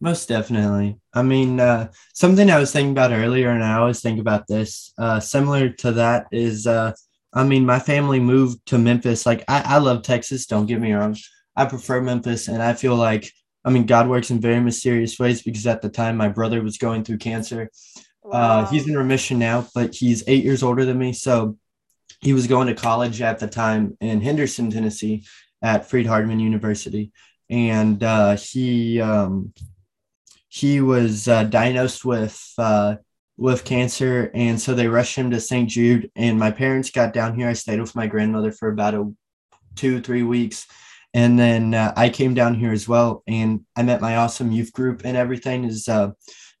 Most 0.00 0.28
definitely. 0.28 1.00
I 1.14 1.22
mean, 1.22 1.58
uh, 1.58 1.90
something 2.12 2.50
I 2.50 2.58
was 2.58 2.70
thinking 2.70 2.92
about 2.92 3.12
earlier, 3.12 3.50
and 3.50 3.64
I 3.64 3.78
always 3.78 4.00
think 4.02 4.20
about 4.20 4.46
this, 4.46 4.92
uh, 4.98 5.20
similar 5.20 5.70
to 5.70 5.92
that 5.92 6.26
is, 6.32 6.66
uh, 6.66 6.92
I 7.32 7.44
mean, 7.44 7.64
my 7.64 7.78
family 7.78 8.20
moved 8.20 8.66
to 8.66 8.78
Memphis. 8.78 9.24
Like, 9.24 9.42
I, 9.48 9.76
I 9.76 9.78
love 9.78 10.02
Texas, 10.02 10.46
don't 10.46 10.66
get 10.66 10.80
me 10.80 10.92
wrong. 10.92 11.16
I 11.56 11.64
prefer 11.64 12.00
Memphis, 12.00 12.48
and 12.48 12.62
I 12.62 12.74
feel 12.74 12.96
like, 12.96 13.32
I 13.64 13.70
mean, 13.70 13.86
God 13.86 14.08
works 14.08 14.30
in 14.30 14.40
very 14.40 14.60
mysterious 14.60 15.18
ways 15.18 15.42
because 15.42 15.66
at 15.66 15.82
the 15.82 15.88
time 15.88 16.16
my 16.16 16.28
brother 16.28 16.62
was 16.62 16.78
going 16.78 17.04
through 17.04 17.18
cancer. 17.18 17.70
Uh, 18.30 18.66
he's 18.66 18.88
in 18.88 18.96
remission 18.96 19.38
now, 19.38 19.66
but 19.74 19.94
he's 19.94 20.24
eight 20.26 20.44
years 20.44 20.62
older 20.62 20.84
than 20.84 20.98
me. 20.98 21.12
So 21.12 21.56
he 22.20 22.32
was 22.32 22.46
going 22.46 22.66
to 22.68 22.74
college 22.74 23.22
at 23.22 23.38
the 23.38 23.46
time 23.46 23.96
in 24.00 24.20
Henderson, 24.20 24.70
Tennessee, 24.70 25.24
at 25.62 25.88
Freed 25.88 26.06
Hardeman 26.06 26.40
University, 26.40 27.12
and 27.48 28.02
uh, 28.02 28.36
he 28.36 29.00
um, 29.00 29.52
he 30.48 30.80
was 30.80 31.28
uh, 31.28 31.44
diagnosed 31.44 32.04
with 32.04 32.52
uh, 32.58 32.96
with 33.36 33.64
cancer, 33.64 34.30
and 34.34 34.60
so 34.60 34.74
they 34.74 34.88
rushed 34.88 35.16
him 35.16 35.30
to 35.30 35.40
St. 35.40 35.68
Jude. 35.68 36.10
And 36.16 36.38
my 36.38 36.50
parents 36.50 36.90
got 36.90 37.12
down 37.12 37.34
here. 37.34 37.48
I 37.48 37.52
stayed 37.52 37.80
with 37.80 37.94
my 37.94 38.06
grandmother 38.06 38.52
for 38.52 38.68
about 38.68 38.94
a 38.94 39.12
two 39.74 40.00
three 40.00 40.22
weeks, 40.22 40.66
and 41.16 41.38
then 41.38 41.72
uh, 41.72 41.94
I 41.96 42.10
came 42.10 42.34
down 42.34 42.54
here 42.54 42.72
as 42.72 42.86
well. 42.86 43.22
And 43.26 43.64
I 43.74 43.82
met 43.82 44.02
my 44.02 44.16
awesome 44.16 44.52
youth 44.52 44.70
group 44.74 45.00
and 45.02 45.16
everything. 45.16 45.64
Is 45.64 45.88
uh, 45.88 46.10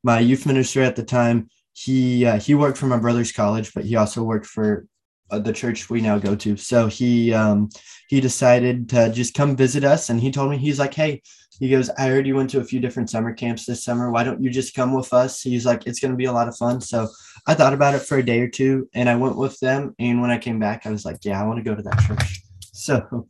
my 0.02 0.18
youth 0.18 0.46
minister 0.46 0.82
at 0.82 0.96
the 0.96 1.04
time? 1.04 1.50
He 1.74 2.24
uh, 2.24 2.40
he 2.40 2.54
worked 2.54 2.78
for 2.78 2.86
my 2.86 2.96
brother's 2.96 3.32
college, 3.32 3.74
but 3.74 3.84
he 3.84 3.96
also 3.96 4.22
worked 4.22 4.46
for 4.46 4.86
uh, 5.30 5.40
the 5.40 5.52
church 5.52 5.90
we 5.90 6.00
now 6.00 6.18
go 6.18 6.34
to. 6.36 6.56
So 6.56 6.86
he 6.86 7.34
um, 7.34 7.68
he 8.08 8.18
decided 8.18 8.88
to 8.88 9.12
just 9.12 9.34
come 9.34 9.56
visit 9.56 9.84
us, 9.84 10.08
and 10.08 10.18
he 10.18 10.30
told 10.32 10.50
me 10.50 10.56
he's 10.56 10.80
like, 10.80 10.94
hey. 10.94 11.22
He 11.58 11.70
goes, 11.70 11.88
I 11.88 12.08
heard 12.08 12.26
you 12.26 12.36
went 12.36 12.50
to 12.50 12.60
a 12.60 12.64
few 12.64 12.80
different 12.80 13.08
summer 13.08 13.32
camps 13.32 13.64
this 13.64 13.82
summer. 13.82 14.10
Why 14.10 14.24
don't 14.24 14.42
you 14.42 14.50
just 14.50 14.74
come 14.74 14.92
with 14.92 15.14
us? 15.14 15.40
He's 15.40 15.64
like, 15.64 15.86
it's 15.86 16.00
going 16.00 16.10
to 16.10 16.16
be 16.16 16.26
a 16.26 16.32
lot 16.32 16.48
of 16.48 16.56
fun. 16.58 16.82
So 16.82 17.08
I 17.46 17.54
thought 17.54 17.72
about 17.72 17.94
it 17.94 18.02
for 18.02 18.18
a 18.18 18.22
day 18.22 18.40
or 18.40 18.48
two 18.48 18.90
and 18.92 19.08
I 19.08 19.16
went 19.16 19.38
with 19.38 19.58
them. 19.60 19.94
And 19.98 20.20
when 20.20 20.30
I 20.30 20.36
came 20.36 20.58
back, 20.58 20.84
I 20.84 20.90
was 20.90 21.06
like, 21.06 21.16
yeah, 21.22 21.40
I 21.40 21.46
want 21.46 21.56
to 21.56 21.64
go 21.64 21.74
to 21.74 21.80
that 21.80 22.04
church. 22.06 22.42
So 22.74 23.26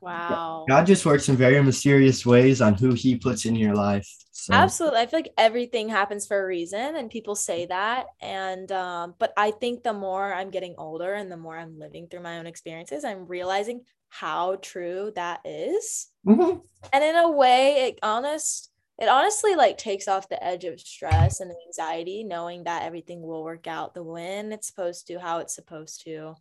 Wow. 0.00 0.64
God 0.68 0.86
just 0.86 1.04
works 1.04 1.28
in 1.28 1.36
very 1.36 1.62
mysterious 1.62 2.24
ways 2.24 2.60
on 2.60 2.74
who 2.74 2.94
he 2.94 3.16
puts 3.16 3.44
in 3.44 3.54
your 3.54 3.74
life. 3.74 4.08
So. 4.32 4.54
Absolutely. 4.54 5.00
I 5.00 5.06
feel 5.06 5.18
like 5.18 5.34
everything 5.36 5.88
happens 5.90 6.26
for 6.26 6.42
a 6.42 6.46
reason 6.46 6.96
and 6.96 7.10
people 7.10 7.34
say 7.34 7.66
that. 7.66 8.06
And 8.22 8.72
um, 8.72 9.14
but 9.18 9.34
I 9.36 9.50
think 9.50 9.82
the 9.82 9.92
more 9.92 10.32
I'm 10.32 10.50
getting 10.50 10.74
older 10.78 11.12
and 11.12 11.30
the 11.30 11.36
more 11.36 11.58
I'm 11.58 11.78
living 11.78 12.08
through 12.08 12.22
my 12.22 12.38
own 12.38 12.46
experiences, 12.46 13.04
I'm 13.04 13.26
realizing 13.26 13.82
how 14.08 14.56
true 14.56 15.12
that 15.14 15.40
is. 15.44 16.08
Mhm. 16.26 16.62
And 16.92 17.04
in 17.04 17.16
a 17.16 17.30
way, 17.30 17.88
it 17.88 17.98
honest 18.02 18.70
it 18.98 19.08
honestly 19.08 19.54
like 19.54 19.78
takes 19.78 20.08
off 20.08 20.28
the 20.28 20.42
edge 20.42 20.64
of 20.64 20.78
stress 20.80 21.40
and 21.40 21.52
anxiety, 21.66 22.22
knowing 22.22 22.64
that 22.64 22.82
everything 22.82 23.22
will 23.22 23.42
work 23.42 23.66
out 23.66 23.94
the 23.94 24.02
when 24.02 24.52
it's 24.52 24.66
supposed 24.66 25.06
to, 25.06 25.18
how 25.18 25.38
it's 25.38 25.54
supposed 25.54 26.02
to. 26.04 26.34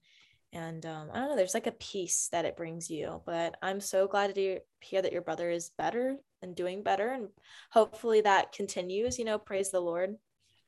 And 0.51 0.86
um, 0.86 1.10
I 1.13 1.20
don't 1.20 1.29
know, 1.29 1.36
there's 1.36 1.53
like 1.53 1.68
a 1.68 1.72
peace 1.74 2.29
that 2.32 2.46
it 2.46 2.58
brings 2.58 2.89
you. 2.89 3.22
But 3.25 3.56
I'm 3.62 3.79
so 3.79 4.08
glad 4.08 4.34
to 4.36 4.60
hear 4.79 5.01
that 5.01 5.13
your 5.13 5.22
brother 5.22 5.50
is 5.50 5.72
better 5.77 6.18
and 6.41 6.56
doing 6.56 6.84
better. 6.84 7.10
And 7.10 7.29
hopefully 7.72 8.22
that 8.22 8.51
continues, 8.51 9.20
you 9.20 9.25
know, 9.25 9.38
praise 9.38 9.70
the 9.70 9.79
Lord. 9.79 10.15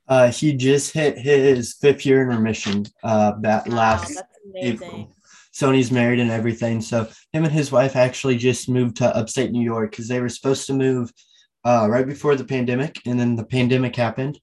Uh, 0.08 0.32
he 0.32 0.54
just 0.54 0.94
hit 0.94 1.18
his 1.18 1.74
fifth 1.74 2.06
year 2.06 2.22
in 2.22 2.28
remission 2.28 2.86
uh, 3.04 3.34
that 3.42 3.68
Wow, 3.68 3.76
last. 3.76 4.22
April. 4.58 5.16
Sony's 5.54 5.92
married 5.92 6.20
and 6.20 6.32
everything. 6.32 6.82
So 6.82 7.08
him 7.34 7.44
and 7.44 7.52
his 7.52 7.72
wife 7.72 7.96
actually 7.96 8.38
just 8.38 8.70
moved 8.70 8.98
to 8.98 9.16
upstate 9.16 9.52
New 9.52 9.64
York 9.64 9.92
because 9.92 10.08
they 10.08 10.22
were 10.22 10.30
supposed 10.30 10.66
to 10.68 10.74
move 10.74 11.12
uh, 11.64 11.88
right 11.90 12.08
before 12.08 12.36
the 12.36 12.44
pandemic, 12.46 13.00
and 13.06 13.20
then 13.20 13.36
the 13.36 13.44
pandemic 13.46 13.96
happened, 13.96 14.40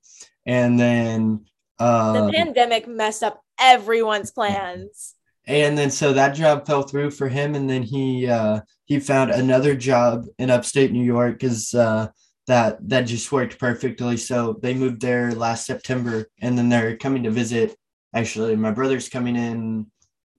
and 0.47 0.79
then 0.79 1.45
The 1.79 1.85
um, 1.85 2.31
pandemic 2.31 2.87
messed 2.87 3.23
up 3.23 3.43
everyone's 3.59 4.31
plans. 4.31 5.15
And 5.49 5.79
then 5.79 5.91
so 5.91 6.13
that 6.13 6.35
job 6.35 6.67
fell 6.67 6.83
through 6.83 7.11
for 7.11 7.29
him, 7.29 7.55
and 7.55 7.69
then 7.69 7.83
he 7.83 8.29
uh, 8.29 8.61
he 8.85 9.01
found 9.01 9.31
another 9.31 9.75
job 9.75 10.27
in 10.39 10.51
upstate 10.51 10.93
New 10.93 11.03
York 11.03 11.39
because 11.39 11.73
uh, 11.75 12.09
that 12.47 12.87
that 12.89 13.03
just 13.03 13.33
worked 13.33 13.59
perfectly. 13.59 14.19
So 14.19 14.59
they 14.63 14.75
moved 14.75 15.01
there 15.01 15.33
last 15.33 15.65
September, 15.67 16.27
and 16.41 16.57
then 16.57 16.69
they're 16.69 16.99
coming 16.99 17.23
to 17.23 17.31
visit. 17.31 17.75
Actually, 18.15 18.57
my 18.57 18.71
brother's 18.71 19.09
coming 19.09 19.37
in 19.37 19.87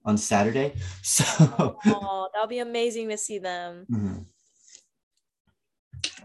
on 0.04 0.16
Saturday, 0.16 0.74
so. 1.02 1.76
Oh, 1.86 2.28
that'll 2.32 2.48
be 2.48 2.60
amazing 2.60 3.08
to 3.08 3.18
see 3.18 3.38
them. 3.38 3.86
Mhm. 3.90 4.24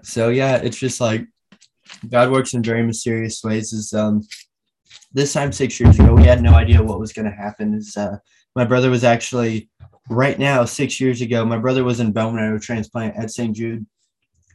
So 0.03 0.29
yeah, 0.29 0.57
it's 0.57 0.77
just 0.77 1.01
like 1.01 1.25
God 2.07 2.31
works 2.31 2.53
in 2.53 2.61
very 2.61 2.83
mysterious 2.83 3.43
ways. 3.43 3.73
Is 3.73 3.93
um 3.93 4.21
this 5.11 5.33
time 5.33 5.51
six 5.51 5.79
years 5.79 5.99
ago, 5.99 6.13
we 6.13 6.23
had 6.23 6.43
no 6.43 6.53
idea 6.53 6.83
what 6.83 6.99
was 6.99 7.13
gonna 7.13 7.35
happen. 7.35 7.73
Is 7.73 7.97
uh 7.97 8.17
my 8.55 8.65
brother 8.65 8.89
was 8.89 9.03
actually 9.03 9.69
right 10.09 10.38
now, 10.38 10.65
six 10.65 11.00
years 11.01 11.21
ago, 11.21 11.45
my 11.45 11.57
brother 11.57 11.83
was 11.83 12.00
in 12.00 12.12
bone 12.12 12.35
marrow 12.35 12.59
transplant 12.59 13.17
at 13.17 13.31
St. 13.31 13.55
Jude. 13.55 13.85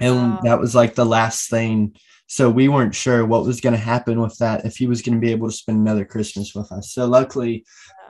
And 0.01 0.35
Wow. 0.35 0.41
that 0.43 0.61
was 0.61 0.75
like 0.75 0.95
the 0.95 1.05
last 1.05 1.51
thing. 1.51 1.95
So 2.27 2.49
we 2.49 2.69
weren't 2.69 2.95
sure 2.95 3.27
what 3.27 3.45
was 3.45 3.61
gonna 3.61 3.77
happen 3.77 4.21
with 4.21 4.37
that, 4.39 4.65
if 4.65 4.77
he 4.77 4.87
was 4.87 5.03
gonna 5.03 5.19
be 5.19 5.33
able 5.33 5.49
to 5.49 5.55
spend 5.57 5.79
another 5.79 6.05
Christmas 6.05 6.55
with 6.55 6.71
us. 6.73 6.93
So 6.93 7.07
luckily 7.07 7.65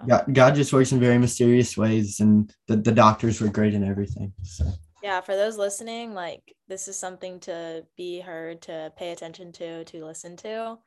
God, 0.09 0.25
God 0.33 0.55
just 0.55 0.73
works 0.73 0.93
in 0.93 1.01
very 1.01 1.19
mysterious 1.19 1.77
ways 1.77 2.21
and 2.21 2.53
the, 2.69 2.77
the 2.77 2.93
doctors 2.93 3.41
were 3.41 3.49
great 3.49 3.75
and 3.75 3.85
everything. 3.85 4.33
So 4.43 4.65
Yeah, 5.03 5.21
for 5.21 5.35
those 5.37 5.57
listening, 5.59 6.15
like 6.15 6.55
this 6.69 6.89
is 6.89 6.99
something 6.99 7.41
to 7.41 7.85
be 7.97 8.21
heard, 8.21 8.63
to 8.63 8.93
pay 8.97 9.13
attention 9.13 9.53
to, 9.53 9.85
to 9.85 10.05
listen 10.05 10.37
to. 10.39 10.79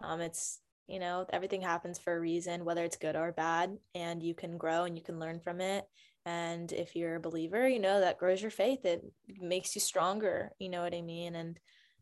Um, 0.00 0.20
it's 0.20 0.60
you 0.86 0.98
know 0.98 1.26
everything 1.32 1.62
happens 1.62 1.98
for 1.98 2.16
a 2.16 2.20
reason, 2.20 2.64
whether 2.64 2.84
it's 2.84 2.96
good 2.96 3.16
or 3.16 3.32
bad, 3.32 3.78
and 3.94 4.22
you 4.22 4.34
can 4.34 4.58
grow 4.58 4.84
and 4.84 4.96
you 4.96 5.02
can 5.02 5.18
learn 5.18 5.40
from 5.40 5.60
it. 5.60 5.86
And 6.24 6.70
if 6.72 6.94
you're 6.94 7.16
a 7.16 7.20
believer, 7.20 7.66
you 7.68 7.80
know 7.80 8.00
that 8.00 8.18
grows 8.18 8.40
your 8.40 8.50
faith. 8.50 8.84
It 8.84 9.04
makes 9.40 9.74
you 9.74 9.80
stronger. 9.80 10.52
You 10.58 10.68
know 10.68 10.82
what 10.82 10.94
I 10.94 11.02
mean? 11.02 11.34
And 11.34 11.58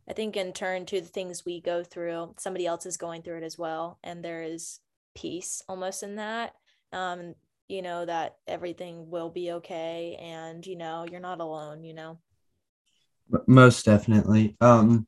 I 0.09 0.13
think 0.13 0.37
in 0.37 0.53
turn 0.53 0.87
to 0.87 1.01
the 1.01 1.07
things 1.07 1.45
we 1.45 1.61
go 1.61 1.85
through, 1.85 2.35
somebody 2.39 2.67
else 2.67 2.85
is 2.85 2.97
going 2.97 3.23
through 3.23 3.39
it 3.39 3.45
as 3.45 3.57
well, 3.57 3.99
and 4.03 4.25
there 4.25 4.43
is 4.43 4.81
peace 5.15 5.63
almost 5.69 6.03
in 6.03 6.17
that. 6.17 6.55
Um, 6.93 7.35
you 7.69 7.83
know 7.83 8.05
that 8.05 8.37
everything 8.49 9.09
will 9.11 9.31
be 9.31 9.53
okay, 9.53 10.19
and 10.21 10.67
you 10.67 10.77
know 10.77 11.07
you're 11.11 11.21
not 11.21 11.41
alone. 11.41 11.85
You 11.85 11.95
know. 11.95 12.19
Most 13.47 13.85
definitely 13.85 14.57
um 14.61 15.07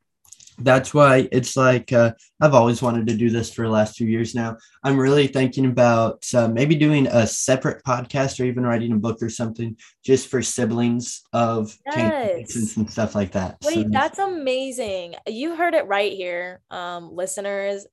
that's 0.59 0.93
why 0.93 1.29
it's 1.33 1.57
like 1.57 1.93
uh, 1.93 2.13
i've 2.41 2.55
always 2.55 2.83
wanted 2.83 3.07
to 3.07 3.17
do 3.17 3.31
this 3.31 3.53
for 3.53 3.65
the 3.65 3.71
last 3.71 3.97
few 3.97 4.07
years 4.07 4.35
now 4.35 4.57
i'm 4.85 4.99
really 4.99 5.27
thinking 5.27 5.67
about 5.67 6.23
uh, 6.35 6.47
maybe 6.49 6.75
doing 6.75 7.07
a 7.07 7.27
separate 7.27 7.83
podcast 7.85 8.39
or 8.39 8.45
even 8.45 8.65
writing 8.65 8.93
a 8.93 8.97
book 8.97 9.23
or 9.23 9.31
something 9.31 9.77
just 10.05 10.29
for 10.29 10.43
siblings 10.43 11.23
of 11.33 11.77
Yes. 11.87 12.77
and 12.77 12.91
stuff 12.91 13.15
like 13.15 13.33
that 13.33 13.57
Wait, 13.65 13.75
So- 13.75 13.85
that's 13.91 14.19
amazing. 14.19 15.15
You 15.27 15.57
heard 15.57 15.75
it 15.75 15.87
right 15.87 16.13
here, 16.13 16.61
um, 16.71 17.15
listeners. 17.15 17.87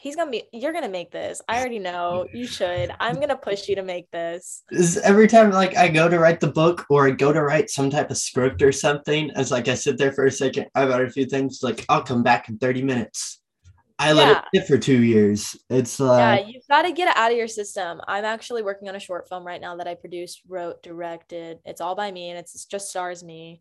He's 0.00 0.16
gonna 0.16 0.30
be. 0.30 0.44
You're 0.52 0.72
gonna 0.72 0.88
make 0.88 1.10
this. 1.10 1.40
I 1.48 1.58
already 1.58 1.78
know. 1.78 2.26
You 2.32 2.46
should. 2.46 2.90
I'm 3.00 3.18
gonna 3.20 3.36
push 3.36 3.68
you 3.68 3.76
to 3.76 3.82
make 3.82 4.10
this. 4.10 4.62
is 4.70 4.96
every 4.98 5.26
time 5.28 5.50
like 5.50 5.76
I 5.76 5.88
go 5.88 6.08
to 6.08 6.18
write 6.18 6.40
the 6.40 6.52
book 6.52 6.86
or 6.90 7.06
I 7.08 7.10
go 7.10 7.32
to 7.32 7.42
write 7.42 7.70
some 7.70 7.90
type 7.90 8.10
of 8.10 8.16
script 8.18 8.62
or 8.62 8.72
something, 8.72 9.30
it's 9.36 9.50
like 9.50 9.68
I 9.68 9.74
sit 9.74 9.98
there 9.98 10.12
for 10.12 10.26
a 10.26 10.30
second, 10.30 10.66
I 10.74 10.86
write 10.86 11.02
a 11.02 11.10
few 11.10 11.26
things, 11.26 11.60
like 11.62 11.84
I'll 11.88 12.02
come 12.02 12.22
back 12.22 12.48
in 12.48 12.58
30 12.58 12.82
minutes. 12.82 13.40
I 14.00 14.12
let 14.12 14.28
Yeah. 14.28 14.42
it 14.52 14.60
sit 14.60 14.68
for 14.68 14.78
two 14.78 15.02
years. 15.02 15.56
It's 15.68 15.98
like 15.98 16.42
Yeah, 16.42 16.46
you've 16.46 16.68
got 16.68 16.82
to 16.82 16.92
get 16.92 17.08
it 17.08 17.16
out 17.16 17.32
of 17.32 17.36
your 17.36 17.48
system. 17.48 18.00
I'm 18.06 18.24
actually 18.24 18.62
working 18.62 18.88
on 18.88 18.94
a 18.94 19.00
short 19.00 19.28
film 19.28 19.44
right 19.44 19.60
now 19.60 19.74
that 19.76 19.88
I 19.88 19.96
produced, 19.96 20.42
wrote, 20.46 20.82
directed. 20.84 21.58
It's 21.64 21.80
all 21.80 21.96
by 21.96 22.12
me, 22.12 22.30
and 22.30 22.38
it's 22.38 22.64
just 22.66 22.90
stars 22.90 23.24
me. 23.24 23.60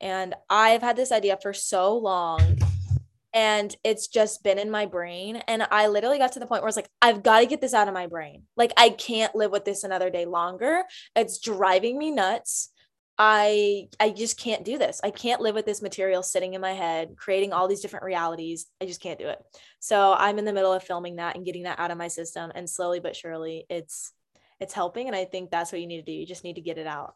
And 0.00 0.34
I've 0.50 0.82
had 0.82 0.94
this 0.96 1.10
idea 1.10 1.38
for 1.42 1.54
so 1.54 1.96
long, 1.96 2.58
and 3.38 3.76
it's 3.84 4.08
just 4.08 4.42
been 4.42 4.58
in 4.58 4.68
my 4.68 4.84
brain. 4.84 5.36
And 5.46 5.62
I 5.70 5.86
literally 5.86 6.18
got 6.18 6.32
to 6.32 6.40
the 6.40 6.46
point 6.48 6.60
where 6.60 6.66
it's 6.66 6.76
like, 6.76 6.90
I've 7.00 7.22
got 7.22 7.38
to 7.38 7.46
get 7.46 7.60
this 7.60 7.72
out 7.72 7.86
of 7.86 7.94
my 7.94 8.08
brain. 8.08 8.42
Like, 8.56 8.72
I 8.76 8.90
can't 8.90 9.32
live 9.36 9.52
with 9.52 9.64
this 9.64 9.84
another 9.84 10.10
day 10.10 10.24
longer. 10.24 10.82
It's 11.14 11.38
driving 11.38 11.96
me 11.96 12.10
nuts. 12.10 12.70
I 13.16 13.90
I 14.00 14.10
just 14.10 14.40
can't 14.40 14.64
do 14.64 14.76
this. 14.76 15.00
I 15.04 15.12
can't 15.12 15.40
live 15.40 15.54
with 15.54 15.66
this 15.66 15.82
material 15.82 16.24
sitting 16.24 16.54
in 16.54 16.60
my 16.60 16.72
head, 16.72 17.14
creating 17.16 17.52
all 17.52 17.68
these 17.68 17.80
different 17.80 18.04
realities. 18.04 18.66
I 18.80 18.86
just 18.86 19.00
can't 19.00 19.20
do 19.20 19.28
it. 19.28 19.38
So 19.78 20.14
I'm 20.18 20.40
in 20.40 20.44
the 20.44 20.52
middle 20.52 20.72
of 20.72 20.82
filming 20.82 21.16
that 21.16 21.36
and 21.36 21.46
getting 21.46 21.62
that 21.62 21.78
out 21.78 21.92
of 21.92 21.98
my 21.98 22.08
system, 22.08 22.50
and 22.56 22.68
slowly 22.68 22.98
but 22.98 23.14
surely, 23.14 23.66
it's 23.70 24.12
it's 24.58 24.74
helping. 24.74 25.06
And 25.06 25.14
I 25.14 25.26
think 25.26 25.50
that's 25.50 25.70
what 25.70 25.80
you 25.80 25.86
need 25.86 26.04
to 26.04 26.12
do. 26.12 26.12
You 26.12 26.26
just 26.26 26.42
need 26.42 26.54
to 26.54 26.60
get 26.60 26.78
it 26.78 26.88
out. 26.88 27.14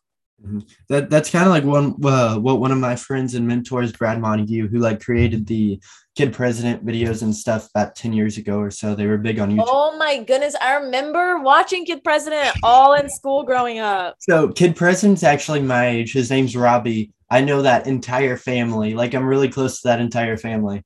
That 0.89 1.11
that's 1.11 1.31
kind 1.31 1.47
of 1.47 1.51
like 1.51 1.65
one 1.65 1.95
uh, 2.05 2.37
what 2.39 2.61
one 2.61 2.73
of 2.73 2.79
my 2.79 2.97
friends 2.97 3.35
and 3.35 3.47
mentors 3.47 3.93
brad 3.93 4.21
montague 4.21 4.69
who 4.69 4.79
like 4.79 5.01
created 5.01 5.47
the 5.47 5.81
kid 6.15 6.33
president 6.33 6.85
videos 6.85 7.23
and 7.23 7.35
stuff 7.35 7.69
about 7.75 7.95
10 7.95 8.13
years 8.13 8.37
ago 8.37 8.59
or 8.59 8.71
so. 8.71 8.95
They 8.95 9.07
were 9.07 9.19
big 9.19 9.39
on 9.39 9.51
youtube. 9.51 9.65
Oh 9.67 9.97
my 9.97 10.23
goodness, 10.23 10.55
I 10.61 10.75
remember 10.75 11.39
watching 11.39 11.87
Kid 11.87 12.05
President 12.05 12.55
all 12.63 12.95
in 12.95 13.09
school 13.09 13.45
growing 13.45 13.79
up. 13.79 14.17
so 14.21 14.49
kid 14.49 14.77
president's 14.77 15.23
actually 15.23 15.63
my 15.63 15.89
age. 15.89 16.13
His 16.13 16.31
name's 16.31 16.57
robbie. 16.57 17.13
I 17.31 17.41
know 17.41 17.63
that 17.63 17.87
entire 17.87 18.37
family. 18.37 18.95
Like 18.95 19.15
i'm 19.15 19.27
really 19.27 19.49
close 19.49 19.81
to 19.81 19.89
that 19.89 20.01
entire 20.01 20.37
family. 20.37 20.85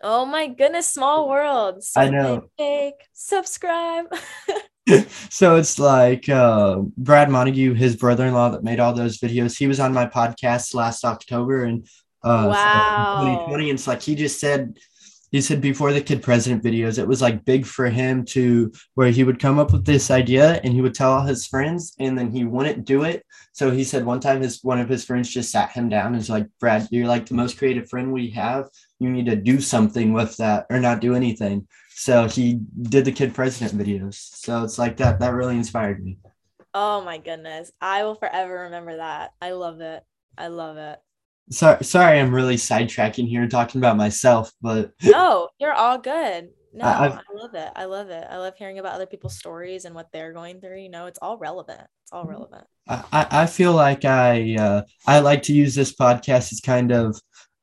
Oh 0.00 0.24
my 0.24 0.46
goodness, 0.46 0.86
small 0.86 1.28
world. 1.28 1.82
So 1.82 2.00
I 2.00 2.08
know. 2.08 2.48
Big, 2.56 2.94
subscribe. 3.14 4.06
so 5.30 5.56
it's 5.56 5.78
like 5.78 6.28
uh, 6.28 6.78
brad 6.96 7.30
montague 7.30 7.74
his 7.74 7.96
brother-in-law 7.96 8.50
that 8.50 8.64
made 8.64 8.80
all 8.80 8.92
those 8.92 9.18
videos 9.18 9.58
he 9.58 9.66
was 9.66 9.80
on 9.80 9.92
my 9.92 10.06
podcast 10.06 10.74
last 10.74 11.04
october 11.04 11.64
and 11.64 11.86
uh 12.22 12.48
Wow. 12.50 13.20
2020 13.20 13.70
and 13.70 13.78
it's 13.78 13.86
like 13.86 14.02
he 14.02 14.14
just 14.14 14.40
said 14.40 14.74
he 15.30 15.40
said 15.40 15.60
before 15.60 15.92
the 15.92 16.00
kid 16.00 16.22
president 16.22 16.64
videos, 16.64 16.98
it 16.98 17.06
was 17.06 17.20
like 17.20 17.44
big 17.44 17.66
for 17.66 17.88
him 17.88 18.24
to 18.26 18.72
where 18.94 19.10
he 19.10 19.24
would 19.24 19.38
come 19.38 19.58
up 19.58 19.72
with 19.72 19.84
this 19.84 20.10
idea 20.10 20.60
and 20.64 20.72
he 20.72 20.80
would 20.80 20.94
tell 20.94 21.12
all 21.12 21.22
his 21.22 21.46
friends 21.46 21.94
and 21.98 22.16
then 22.16 22.30
he 22.30 22.44
wouldn't 22.44 22.86
do 22.86 23.04
it. 23.04 23.24
So 23.52 23.70
he 23.70 23.84
said 23.84 24.06
one 24.06 24.20
time 24.20 24.40
his 24.40 24.60
one 24.62 24.80
of 24.80 24.88
his 24.88 25.04
friends 25.04 25.28
just 25.28 25.50
sat 25.50 25.72
him 25.72 25.88
down 25.88 26.08
and 26.08 26.16
was 26.16 26.30
like, 26.30 26.46
Brad, 26.60 26.88
you're 26.90 27.06
like 27.06 27.26
the 27.26 27.34
most 27.34 27.58
creative 27.58 27.90
friend 27.90 28.12
we 28.12 28.30
have. 28.30 28.68
You 29.00 29.10
need 29.10 29.26
to 29.26 29.36
do 29.36 29.60
something 29.60 30.12
with 30.12 30.36
that 30.38 30.66
or 30.70 30.80
not 30.80 31.00
do 31.00 31.14
anything. 31.14 31.68
So 31.98 32.28
he 32.28 32.60
did 32.82 33.04
the 33.04 33.10
kid 33.10 33.34
president 33.34 33.76
videos. 33.76 34.14
So 34.14 34.62
it's 34.62 34.78
like 34.78 34.98
that 34.98 35.18
that 35.18 35.34
really 35.34 35.56
inspired 35.56 36.02
me. 36.02 36.18
Oh 36.72 37.02
my 37.02 37.18
goodness. 37.18 37.72
I 37.80 38.04
will 38.04 38.14
forever 38.14 38.62
remember 38.64 38.98
that. 38.98 39.32
I 39.42 39.50
love 39.50 39.80
it. 39.80 40.04
I 40.36 40.46
love 40.46 40.76
it. 40.76 41.00
Sorry, 41.50 41.82
sorry, 41.82 42.20
I'm 42.20 42.32
really 42.32 42.54
sidetracking 42.54 43.26
here 43.26 43.42
and 43.42 43.50
talking 43.50 43.80
about 43.80 43.96
myself, 43.96 44.52
but 44.62 44.92
no, 45.02 45.48
you're 45.58 45.72
all 45.72 45.98
good. 45.98 46.50
No, 46.72 46.84
I've- 46.86 47.14
I 47.14 47.34
love 47.34 47.54
it. 47.54 47.72
I 47.74 47.84
love 47.86 48.10
it. 48.10 48.26
I 48.30 48.36
love 48.36 48.54
hearing 48.56 48.78
about 48.78 48.94
other 48.94 49.06
people's 49.06 49.36
stories 49.36 49.84
and 49.84 49.92
what 49.92 50.12
they're 50.12 50.32
going 50.32 50.60
through. 50.60 50.78
You 50.78 50.90
know, 50.90 51.06
it's 51.06 51.18
all 51.20 51.36
relevant. 51.36 51.80
It's 52.04 52.12
all 52.12 52.26
relevant. 52.26 52.64
I, 52.86 53.02
I 53.12 53.26
I 53.42 53.46
feel 53.46 53.72
like 53.72 54.04
I 54.04 54.54
uh, 54.54 54.82
I 55.04 55.18
like 55.18 55.42
to 55.44 55.52
use 55.52 55.74
this 55.74 55.92
podcast 55.96 56.52
as 56.52 56.60
kind 56.60 56.92
of 56.92 57.20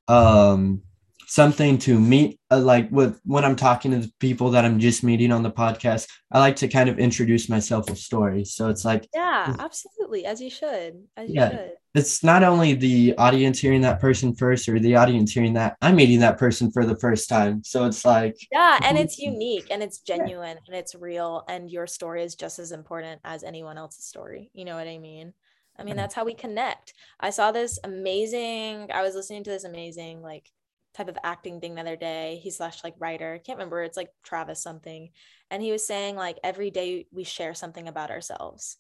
um, 0.10 0.82
something 1.28 1.78
to 1.80 2.00
meet 2.00 2.40
uh, 2.52 2.60
like 2.60 2.90
with 2.92 3.20
when 3.26 3.44
I'm 3.46 3.56
talking 3.56 3.92
to 3.92 4.00
the 4.00 4.12
people 4.20 4.52
that 4.52 4.66
I'm 4.66 4.80
just 4.80 5.04
meeting 5.04 5.32
on 5.32 5.44
the 5.44 5.52
podcast. 5.52 6.08
I 6.32 6.40
like 6.40 6.58
to 6.58 6.68
kind 6.68 6.90
of 6.90 7.00
introduce 7.00 7.50
myself 7.50 7.90
with 7.90 8.00
stories. 8.00 8.54
So 8.54 8.70
it's 8.70 8.86
like 8.86 9.08
Yeah, 9.14 9.54
Mm. 9.54 9.60
absolutely. 9.60 10.26
As 10.26 10.42
you 10.42 10.50
should. 10.50 11.08
As 11.18 11.30
you 11.30 11.36
Yeah. 11.36 11.50
should. 11.50 11.72
it's 11.94 12.24
not 12.24 12.44
only 12.44 12.74
the 12.74 13.16
audience 13.18 13.58
hearing 13.60 13.82
that 13.82 14.02
person 14.02 14.36
first 14.36 14.68
or 14.68 14.78
the 14.80 14.96
audience 14.98 15.32
hearing 15.32 15.54
that 15.54 15.78
I'm 15.82 15.96
meeting 15.96 16.20
that 16.20 16.38
person 16.38 16.70
for 16.72 16.86
the 16.86 16.98
first 16.98 17.30
time. 17.30 17.64
So 17.64 17.86
it's 17.86 18.04
like 18.04 18.36
Yeah, 18.52 18.80
and 18.84 18.98
Mhm. 18.98 19.02
it's 19.02 19.18
unique 19.18 19.68
and 19.72 19.82
it's 19.82 20.00
genuine 20.00 20.58
and 20.68 20.76
it's 20.76 20.94
real 20.96 21.44
and 21.48 21.70
your 21.70 21.88
story 21.88 22.24
is 22.24 22.36
just 22.36 22.60
as 22.60 22.72
important 22.72 23.22
as 23.24 23.44
anyone 23.44 23.78
else's 23.78 24.06
story. 24.06 24.52
You 24.54 24.66
know 24.66 24.76
what 24.76 24.88
I 24.88 24.98
mean? 24.98 25.34
I 25.78 25.84
mean, 25.84 25.96
that's 25.96 26.16
how 26.16 26.24
we 26.26 26.34
connect. 26.34 26.94
I 27.20 27.30
saw 27.32 27.52
this 27.52 27.80
amazing, 27.84 28.92
I 28.94 29.02
was 29.02 29.16
listening 29.16 29.44
to 29.46 29.50
this 29.50 29.64
amazing 29.66 30.22
like 30.22 30.52
type 30.96 31.08
of 31.10 31.18
acting 31.24 31.60
thing 31.60 31.76
the 31.76 31.82
other 31.82 31.96
day. 31.96 32.40
He's 32.42 32.58
slash 32.58 32.84
like 32.84 32.96
writer. 33.00 33.40
Can't 33.46 33.58
remember. 33.58 33.84
It's 33.84 33.98
like 33.98 34.10
Travis 34.24 34.62
something. 34.62 35.10
And 35.52 35.62
he 35.62 35.72
was 35.72 35.86
saying 35.86 36.16
like 36.16 36.40
every 36.44 36.72
day 36.72 37.08
we 37.12 37.24
share 37.24 37.54
something 37.54 37.88
about 37.88 38.12
ourselves. 38.12 38.78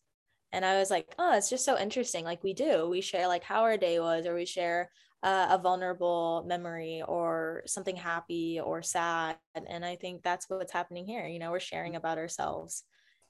And 0.51 0.63
I 0.63 0.79
was 0.79 0.89
like, 0.89 1.13
oh, 1.19 1.35
it's 1.35 1.49
just 1.49 1.65
so 1.65 1.77
interesting. 1.77 2.23
Like 2.23 2.43
we 2.43 2.53
do. 2.53 2.87
We 2.89 3.01
share 3.01 3.27
like 3.27 3.43
how 3.43 3.61
our 3.63 3.77
day 3.77 3.99
was, 3.99 4.25
or 4.25 4.35
we 4.35 4.45
share 4.45 4.89
uh, 5.21 5.47
a 5.49 5.57
vulnerable 5.57 6.45
memory 6.47 7.03
or 7.05 7.63
something 7.65 7.95
happy 7.95 8.59
or 8.63 8.81
sad. 8.81 9.37
And 9.55 9.83
I 9.83 9.95
think 9.95 10.23
that's 10.23 10.49
what's 10.49 10.71
happening 10.71 11.05
here. 11.05 11.27
You 11.27 11.39
know, 11.39 11.51
we're 11.51 11.59
sharing 11.59 11.95
about 11.95 12.17
ourselves. 12.17 12.83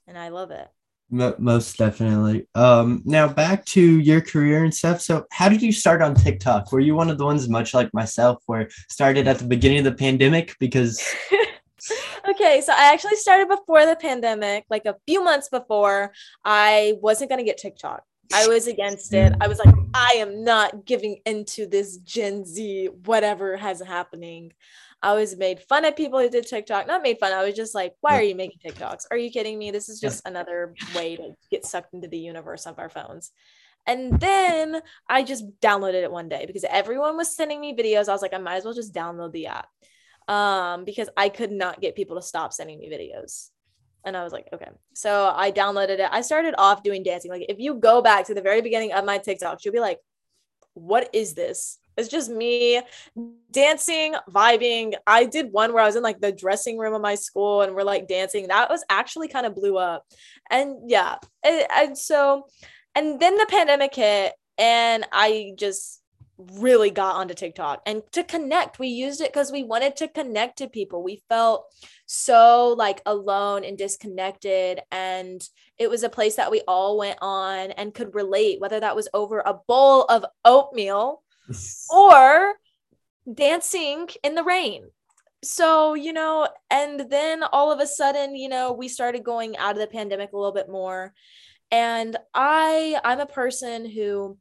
And 0.06 0.16
I 0.16 0.28
love 0.28 0.50
it. 0.50 0.68
Mo- 1.08 1.36
most 1.38 1.76
definitely. 1.76 2.48
Um, 2.54 3.02
now 3.04 3.28
back 3.28 3.64
to 3.66 3.80
your 3.80 4.20
career 4.20 4.64
and 4.64 4.74
stuff. 4.74 5.00
So, 5.00 5.24
how 5.30 5.48
did 5.48 5.62
you 5.62 5.70
start 5.70 6.02
on 6.02 6.14
TikTok? 6.14 6.72
Were 6.72 6.80
you 6.80 6.96
one 6.96 7.10
of 7.10 7.18
the 7.18 7.24
ones, 7.24 7.48
much 7.48 7.74
like 7.74 7.92
myself, 7.94 8.42
where 8.46 8.68
started 8.88 9.28
at 9.28 9.38
the 9.38 9.46
beginning 9.46 9.78
of 9.78 9.84
the 9.84 9.92
pandemic? 9.92 10.56
Because 10.58 11.00
okay, 12.28 12.60
so 12.60 12.72
I 12.72 12.92
actually 12.92 13.16
started 13.16 13.48
before 13.48 13.86
the 13.86 13.96
pandemic, 13.96 14.64
like 14.68 14.86
a 14.86 14.96
few 15.06 15.22
months 15.22 15.48
before. 15.48 16.12
I 16.44 16.94
wasn't 17.00 17.30
going 17.30 17.38
to 17.38 17.44
get 17.44 17.58
TikTok. 17.58 18.02
I 18.32 18.46
was 18.48 18.66
against 18.66 19.12
it. 19.12 19.32
I 19.40 19.48
was 19.48 19.58
like, 19.58 19.74
I 19.94 20.14
am 20.16 20.44
not 20.44 20.84
giving 20.84 21.20
into 21.24 21.66
this 21.66 21.98
Gen 21.98 22.44
Z, 22.44 22.90
whatever 23.04 23.56
has 23.56 23.80
happening. 23.80 24.52
I 25.02 25.14
was 25.14 25.36
made 25.36 25.60
fun 25.60 25.84
of 25.84 25.96
people 25.96 26.18
who 26.18 26.30
did 26.30 26.46
TikTok. 26.46 26.86
Not 26.86 27.02
made 27.02 27.18
fun. 27.18 27.32
I 27.32 27.44
was 27.44 27.54
just 27.54 27.74
like, 27.74 27.94
why 28.00 28.18
are 28.18 28.22
you 28.22 28.34
making 28.34 28.58
TikToks? 28.64 29.06
Are 29.10 29.16
you 29.16 29.30
kidding 29.30 29.58
me? 29.58 29.70
This 29.70 29.88
is 29.88 30.00
just 30.00 30.26
another 30.26 30.74
way 30.94 31.16
to 31.16 31.34
get 31.50 31.64
sucked 31.64 31.94
into 31.94 32.08
the 32.08 32.18
universe 32.18 32.66
of 32.66 32.78
our 32.78 32.88
phones. 32.88 33.30
And 33.86 34.18
then 34.18 34.80
I 35.08 35.22
just 35.22 35.44
downloaded 35.60 36.02
it 36.02 36.10
one 36.10 36.28
day 36.28 36.44
because 36.46 36.64
everyone 36.68 37.16
was 37.16 37.36
sending 37.36 37.60
me 37.60 37.76
videos. 37.76 38.08
I 38.08 38.12
was 38.12 38.22
like, 38.22 38.34
I 38.34 38.38
might 38.38 38.56
as 38.56 38.64
well 38.64 38.74
just 38.74 38.92
download 38.92 39.32
the 39.32 39.46
app 39.46 39.68
um, 40.28 40.84
because 40.84 41.08
I 41.16 41.28
could 41.28 41.52
not 41.52 41.80
get 41.80 41.94
people 41.94 42.16
to 42.16 42.22
stop 42.22 42.52
sending 42.52 42.80
me 42.80 42.90
videos. 42.90 43.50
And 44.06 44.16
I 44.16 44.22
was 44.22 44.32
like, 44.32 44.48
okay. 44.52 44.70
So 44.94 45.32
I 45.34 45.50
downloaded 45.50 45.98
it. 45.98 46.08
I 46.10 46.20
started 46.22 46.54
off 46.56 46.84
doing 46.84 47.02
dancing. 47.02 47.30
Like, 47.30 47.46
if 47.48 47.58
you 47.58 47.74
go 47.74 48.00
back 48.00 48.26
to 48.26 48.34
the 48.34 48.40
very 48.40 48.62
beginning 48.62 48.92
of 48.92 49.04
my 49.04 49.18
TikTok, 49.18 49.64
you'll 49.64 49.74
be 49.74 49.80
like, 49.80 49.98
what 50.74 51.10
is 51.12 51.34
this? 51.34 51.78
It's 51.96 52.08
just 52.08 52.30
me 52.30 52.82
dancing, 53.50 54.14
vibing. 54.30 54.94
I 55.06 55.24
did 55.24 55.50
one 55.50 55.72
where 55.72 55.82
I 55.82 55.86
was 55.86 55.96
in 55.96 56.02
like 56.02 56.20
the 56.20 56.30
dressing 56.30 56.78
room 56.78 56.94
of 56.94 57.00
my 57.00 57.14
school 57.14 57.62
and 57.62 57.74
we're 57.74 57.82
like 57.82 58.06
dancing. 58.06 58.48
That 58.48 58.70
was 58.70 58.84
actually 58.88 59.28
kind 59.28 59.46
of 59.46 59.54
blew 59.54 59.76
up. 59.76 60.04
And 60.50 60.90
yeah. 60.90 61.16
And, 61.42 61.66
and 61.74 61.98
so, 61.98 62.46
and 62.94 63.18
then 63.18 63.36
the 63.36 63.46
pandemic 63.48 63.94
hit 63.94 64.34
and 64.58 65.06
I 65.10 65.52
just 65.56 66.02
really 66.38 66.90
got 66.90 67.16
onto 67.16 67.34
TikTok 67.34 67.82
and 67.86 68.02
to 68.12 68.22
connect. 68.22 68.78
We 68.78 68.88
used 68.88 69.20
it 69.20 69.32
because 69.32 69.50
we 69.50 69.62
wanted 69.62 69.96
to 69.96 70.08
connect 70.08 70.58
to 70.58 70.68
people. 70.68 71.02
We 71.02 71.22
felt 71.28 71.66
so 72.06 72.74
like 72.76 73.00
alone 73.06 73.64
and 73.64 73.78
disconnected. 73.78 74.80
And 74.90 75.46
it 75.78 75.88
was 75.88 76.02
a 76.02 76.08
place 76.08 76.36
that 76.36 76.50
we 76.50 76.62
all 76.68 76.98
went 76.98 77.18
on 77.22 77.70
and 77.72 77.94
could 77.94 78.14
relate, 78.14 78.60
whether 78.60 78.80
that 78.80 78.96
was 78.96 79.08
over 79.14 79.40
a 79.40 79.54
bowl 79.66 80.04
of 80.04 80.24
oatmeal 80.44 81.22
or 81.90 82.54
dancing 83.32 84.08
in 84.22 84.34
the 84.34 84.44
rain. 84.44 84.84
So, 85.42 85.94
you 85.94 86.12
know, 86.12 86.48
and 86.70 87.08
then 87.10 87.42
all 87.44 87.70
of 87.70 87.80
a 87.80 87.86
sudden, 87.86 88.34
you 88.34 88.48
know, 88.48 88.72
we 88.72 88.88
started 88.88 89.24
going 89.24 89.56
out 89.56 89.72
of 89.72 89.78
the 89.78 89.86
pandemic 89.86 90.32
a 90.32 90.36
little 90.36 90.52
bit 90.52 90.68
more. 90.68 91.12
And 91.70 92.16
I 92.34 92.98
I'm 93.04 93.20
a 93.20 93.26
person 93.26 93.88
who 93.88 94.38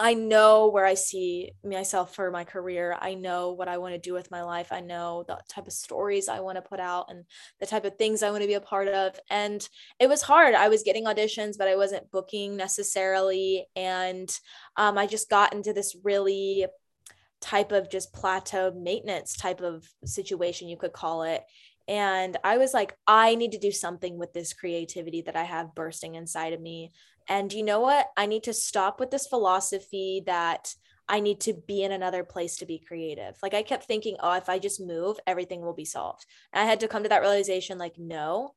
I 0.00 0.14
know 0.14 0.68
where 0.68 0.86
I 0.86 0.94
see 0.94 1.50
myself 1.64 2.14
for 2.14 2.30
my 2.30 2.44
career. 2.44 2.96
I 3.00 3.14
know 3.14 3.52
what 3.52 3.66
I 3.66 3.78
want 3.78 3.94
to 3.94 4.00
do 4.00 4.12
with 4.12 4.30
my 4.30 4.42
life. 4.42 4.68
I 4.70 4.80
know 4.80 5.24
the 5.26 5.38
type 5.48 5.66
of 5.66 5.72
stories 5.72 6.28
I 6.28 6.38
want 6.38 6.56
to 6.56 6.62
put 6.62 6.78
out 6.78 7.06
and 7.10 7.24
the 7.58 7.66
type 7.66 7.84
of 7.84 7.96
things 7.96 8.22
I 8.22 8.30
want 8.30 8.42
to 8.42 8.48
be 8.48 8.54
a 8.54 8.60
part 8.60 8.86
of. 8.86 9.18
And 9.28 9.68
it 9.98 10.08
was 10.08 10.22
hard. 10.22 10.54
I 10.54 10.68
was 10.68 10.84
getting 10.84 11.06
auditions, 11.06 11.58
but 11.58 11.66
I 11.66 11.74
wasn't 11.74 12.10
booking 12.12 12.56
necessarily. 12.56 13.66
And 13.74 14.30
um, 14.76 14.96
I 14.96 15.06
just 15.06 15.28
got 15.28 15.52
into 15.52 15.72
this 15.72 15.96
really 16.04 16.66
type 17.40 17.72
of 17.72 17.90
just 17.90 18.12
plateau 18.12 18.72
maintenance 18.72 19.36
type 19.36 19.60
of 19.60 19.84
situation, 20.04 20.68
you 20.68 20.76
could 20.76 20.92
call 20.92 21.22
it. 21.22 21.42
And 21.88 22.36
I 22.44 22.58
was 22.58 22.74
like, 22.74 22.94
I 23.06 23.34
need 23.34 23.52
to 23.52 23.58
do 23.58 23.72
something 23.72 24.18
with 24.18 24.32
this 24.34 24.52
creativity 24.52 25.22
that 25.22 25.36
I 25.36 25.44
have 25.44 25.74
bursting 25.74 26.16
inside 26.16 26.52
of 26.52 26.60
me. 26.60 26.92
And 27.28 27.52
you 27.52 27.62
know 27.62 27.80
what? 27.80 28.08
I 28.16 28.26
need 28.26 28.44
to 28.44 28.52
stop 28.52 28.98
with 28.98 29.10
this 29.10 29.26
philosophy 29.26 30.22
that 30.26 30.74
I 31.08 31.20
need 31.20 31.40
to 31.40 31.54
be 31.54 31.82
in 31.82 31.92
another 31.92 32.24
place 32.24 32.56
to 32.56 32.66
be 32.66 32.78
creative. 32.78 33.36
Like 33.42 33.54
I 33.54 33.62
kept 33.62 33.84
thinking, 33.84 34.16
oh, 34.20 34.34
if 34.34 34.48
I 34.48 34.58
just 34.58 34.80
move, 34.80 35.18
everything 35.26 35.62
will 35.62 35.74
be 35.74 35.84
solved. 35.84 36.26
And 36.52 36.62
I 36.62 36.66
had 36.66 36.80
to 36.80 36.88
come 36.88 37.02
to 37.02 37.08
that 37.08 37.20
realization 37.20 37.78
like, 37.78 37.98
no, 37.98 38.54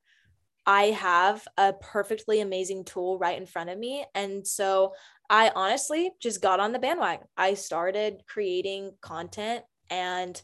I 0.66 0.88
have 0.88 1.48
a 1.58 1.74
perfectly 1.74 2.42
amazing 2.42 2.86
tool 2.86 3.18
right 3.18 3.38
in 3.38 3.46
front 3.46 3.70
of 3.70 3.78
me. 3.78 4.06
And 4.14 4.46
so 4.46 4.94
I 5.30 5.52
honestly 5.56 6.12
just 6.20 6.42
got 6.42 6.60
on 6.60 6.72
the 6.72 6.80
bandwagon. 6.80 7.26
I 7.38 7.54
started 7.56 8.24
creating 8.28 8.92
content 9.02 9.64
and 9.90 10.40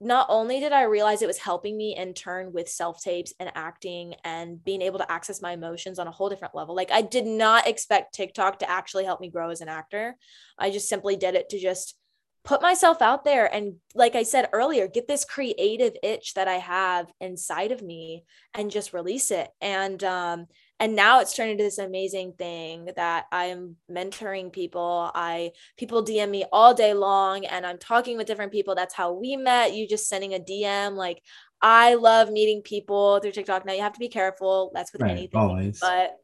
not 0.00 0.26
only 0.28 0.60
did 0.60 0.72
I 0.72 0.82
realize 0.82 1.22
it 1.22 1.26
was 1.26 1.38
helping 1.38 1.76
me 1.76 1.96
in 1.96 2.14
turn 2.14 2.52
with 2.52 2.68
self 2.68 3.02
tapes 3.02 3.32
and 3.40 3.50
acting 3.54 4.14
and 4.24 4.62
being 4.62 4.82
able 4.82 4.98
to 4.98 5.10
access 5.10 5.42
my 5.42 5.52
emotions 5.52 5.98
on 5.98 6.06
a 6.06 6.10
whole 6.10 6.28
different 6.28 6.54
level. 6.54 6.74
Like 6.74 6.90
I 6.90 7.02
did 7.02 7.26
not 7.26 7.66
expect 7.66 8.14
TikTok 8.14 8.58
to 8.60 8.70
actually 8.70 9.04
help 9.04 9.20
me 9.20 9.30
grow 9.30 9.50
as 9.50 9.60
an 9.60 9.68
actor. 9.68 10.16
I 10.58 10.70
just 10.70 10.88
simply 10.88 11.16
did 11.16 11.34
it 11.34 11.48
to 11.50 11.58
just 11.58 11.96
put 12.44 12.62
myself 12.62 13.02
out 13.02 13.24
there 13.24 13.52
and 13.52 13.74
like 13.94 14.14
I 14.14 14.22
said 14.22 14.48
earlier, 14.52 14.86
get 14.86 15.08
this 15.08 15.24
creative 15.24 15.94
itch 16.02 16.34
that 16.34 16.46
I 16.46 16.58
have 16.58 17.10
inside 17.20 17.72
of 17.72 17.82
me 17.82 18.24
and 18.54 18.70
just 18.70 18.92
release 18.92 19.30
it. 19.30 19.48
And 19.60 20.02
um 20.04 20.46
and 20.78 20.94
now 20.94 21.20
it's 21.20 21.34
turned 21.34 21.50
into 21.52 21.64
this 21.64 21.78
amazing 21.78 22.34
thing 22.38 22.88
that 22.96 23.26
i'm 23.32 23.76
mentoring 23.90 24.52
people. 24.52 25.10
I 25.14 25.52
people 25.76 26.04
dm 26.04 26.30
me 26.30 26.44
all 26.52 26.74
day 26.74 26.92
long 26.94 27.44
and 27.46 27.64
i'm 27.66 27.78
talking 27.78 28.16
with 28.16 28.26
different 28.26 28.52
people. 28.52 28.74
That's 28.74 28.94
how 28.94 29.12
we 29.12 29.36
met. 29.36 29.74
You 29.74 29.88
just 29.88 30.08
sending 30.08 30.34
a 30.34 30.38
dm 30.38 30.94
like 30.96 31.22
i 31.62 31.94
love 31.94 32.30
meeting 32.30 32.62
people 32.62 33.18
through 33.20 33.32
tiktok. 33.32 33.64
Now 33.64 33.72
you 33.72 33.82
have 33.82 33.94
to 33.94 34.00
be 34.00 34.08
careful. 34.08 34.70
That's 34.74 34.92
with 34.92 35.02
Right, 35.02 35.12
anything. 35.12 35.40
always. 35.40 35.80
but 35.80 36.16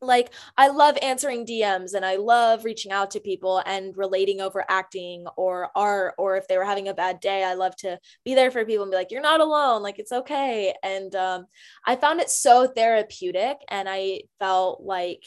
like 0.00 0.32
I 0.56 0.68
love 0.68 0.96
answering 1.02 1.44
DMs 1.44 1.94
and 1.94 2.04
I 2.04 2.16
love 2.16 2.64
reaching 2.64 2.92
out 2.92 3.10
to 3.12 3.20
people 3.20 3.62
and 3.66 3.96
relating 3.96 4.40
over 4.40 4.64
acting 4.68 5.26
or 5.36 5.70
art 5.74 6.14
or 6.18 6.36
if 6.36 6.46
they 6.46 6.56
were 6.56 6.64
having 6.64 6.88
a 6.88 6.94
bad 6.94 7.20
day 7.20 7.42
I 7.42 7.54
love 7.54 7.74
to 7.76 7.98
be 8.24 8.34
there 8.34 8.50
for 8.50 8.64
people 8.64 8.84
and 8.84 8.92
be 8.92 8.96
like 8.96 9.10
you're 9.10 9.20
not 9.20 9.40
alone 9.40 9.82
like 9.82 9.98
it's 9.98 10.12
okay. 10.12 10.74
And 10.82 11.14
um, 11.14 11.46
I 11.84 11.96
found 11.96 12.20
it 12.20 12.30
so 12.30 12.66
therapeutic 12.68 13.58
and 13.68 13.88
I 13.88 14.22
felt 14.38 14.82
like 14.82 15.24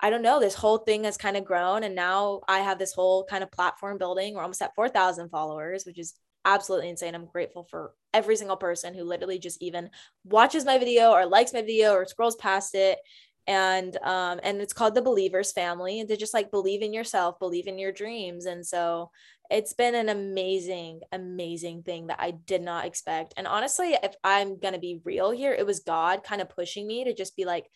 I 0.00 0.10
don't 0.10 0.22
know 0.22 0.40
this 0.40 0.54
whole 0.54 0.78
thing 0.78 1.04
has 1.04 1.16
kind 1.16 1.36
of 1.36 1.44
grown 1.44 1.82
and 1.84 1.94
now 1.94 2.40
I 2.48 2.60
have 2.60 2.78
this 2.78 2.92
whole 2.92 3.24
kind 3.24 3.42
of 3.42 3.50
platform 3.50 3.98
building. 3.98 4.34
We're 4.34 4.42
almost 4.42 4.62
at 4.62 4.74
4000 4.76 5.30
followers 5.30 5.84
which 5.84 5.98
is 5.98 6.14
absolutely 6.44 6.90
insane. 6.90 7.14
I'm 7.14 7.26
grateful 7.26 7.64
for 7.64 7.92
every 8.14 8.36
single 8.36 8.56
person 8.56 8.94
who 8.94 9.04
literally 9.04 9.38
just 9.38 9.62
even 9.62 9.90
watches 10.24 10.64
my 10.64 10.78
video 10.78 11.10
or 11.10 11.26
likes 11.26 11.52
my 11.52 11.62
video 11.62 11.92
or 11.92 12.04
scrolls 12.04 12.36
past 12.36 12.74
it 12.74 12.98
and 13.46 13.96
um 14.04 14.38
and 14.42 14.60
it's 14.60 14.72
called 14.72 14.94
the 14.94 15.02
believers 15.02 15.52
family 15.52 15.98
and 15.98 16.08
to 16.08 16.16
just 16.16 16.34
like 16.34 16.50
believe 16.50 16.82
in 16.82 16.92
yourself 16.92 17.38
believe 17.38 17.66
in 17.66 17.78
your 17.78 17.92
dreams 17.92 18.46
and 18.46 18.64
so 18.64 19.10
it's 19.50 19.72
been 19.72 19.94
an 19.96 20.08
amazing 20.08 21.00
amazing 21.10 21.82
thing 21.82 22.06
that 22.06 22.20
i 22.20 22.30
did 22.30 22.62
not 22.62 22.84
expect 22.84 23.34
and 23.36 23.48
honestly 23.48 23.96
if 24.02 24.14
i'm 24.22 24.60
gonna 24.60 24.78
be 24.78 25.00
real 25.04 25.32
here 25.32 25.52
it 25.52 25.66
was 25.66 25.80
god 25.80 26.22
kind 26.22 26.40
of 26.40 26.48
pushing 26.48 26.86
me 26.86 27.02
to 27.04 27.12
just 27.12 27.34
be 27.34 27.44
like 27.44 27.66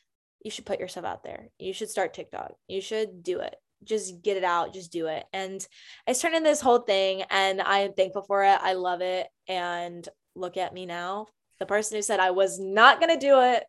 you 0.46 0.50
should 0.50 0.64
put 0.64 0.78
yourself 0.78 1.04
out 1.04 1.24
there. 1.24 1.48
You 1.58 1.72
should 1.72 1.90
start 1.90 2.14
tiktok. 2.14 2.52
You 2.68 2.80
should 2.80 3.24
do 3.24 3.40
it. 3.40 3.56
Just 3.82 4.22
get 4.22 4.36
it 4.36 4.44
out. 4.44 4.72
Just 4.72 4.92
do 4.92 5.08
it. 5.08 5.24
And 5.32 5.66
it's 6.06 6.20
turned 6.20 6.36
into 6.36 6.48
this 6.48 6.60
whole 6.60 6.78
thing 6.78 7.22
and 7.30 7.60
i 7.60 7.80
am 7.80 7.94
thankful 7.94 8.22
for 8.22 8.44
it. 8.44 8.58
I 8.62 8.74
love 8.74 9.00
it 9.00 9.26
and 9.48 10.08
look 10.36 10.56
at 10.56 10.72
me 10.72 10.86
now. 10.86 11.26
The 11.58 11.66
person 11.66 11.96
who 11.96 12.02
said 12.02 12.20
i 12.20 12.30
was 12.30 12.60
not 12.60 13.00
to 13.00 13.16
do 13.18 13.40
it 13.40 13.64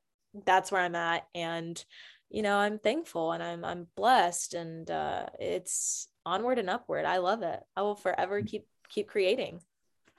that's 0.46 0.72
where 0.72 0.82
i'm 0.82 0.96
at 0.96 1.26
and 1.36 1.84
you 2.30 2.42
know 2.42 2.58
i'm 2.58 2.80
thankful 2.80 3.32
and 3.32 3.42
i'm 3.42 3.64
i'm 3.64 3.88
blessed 3.96 4.54
and 4.54 4.90
uh 4.92 5.26
it's 5.40 6.08
onward 6.26 6.60
and 6.60 6.70
upward 6.70 7.06
i 7.06 7.18
love 7.18 7.42
it 7.42 7.60
i 7.76 7.82
will 7.82 7.96
forever 7.96 8.42
keep 8.42 8.68
keep 8.90 9.08
creating 9.08 9.60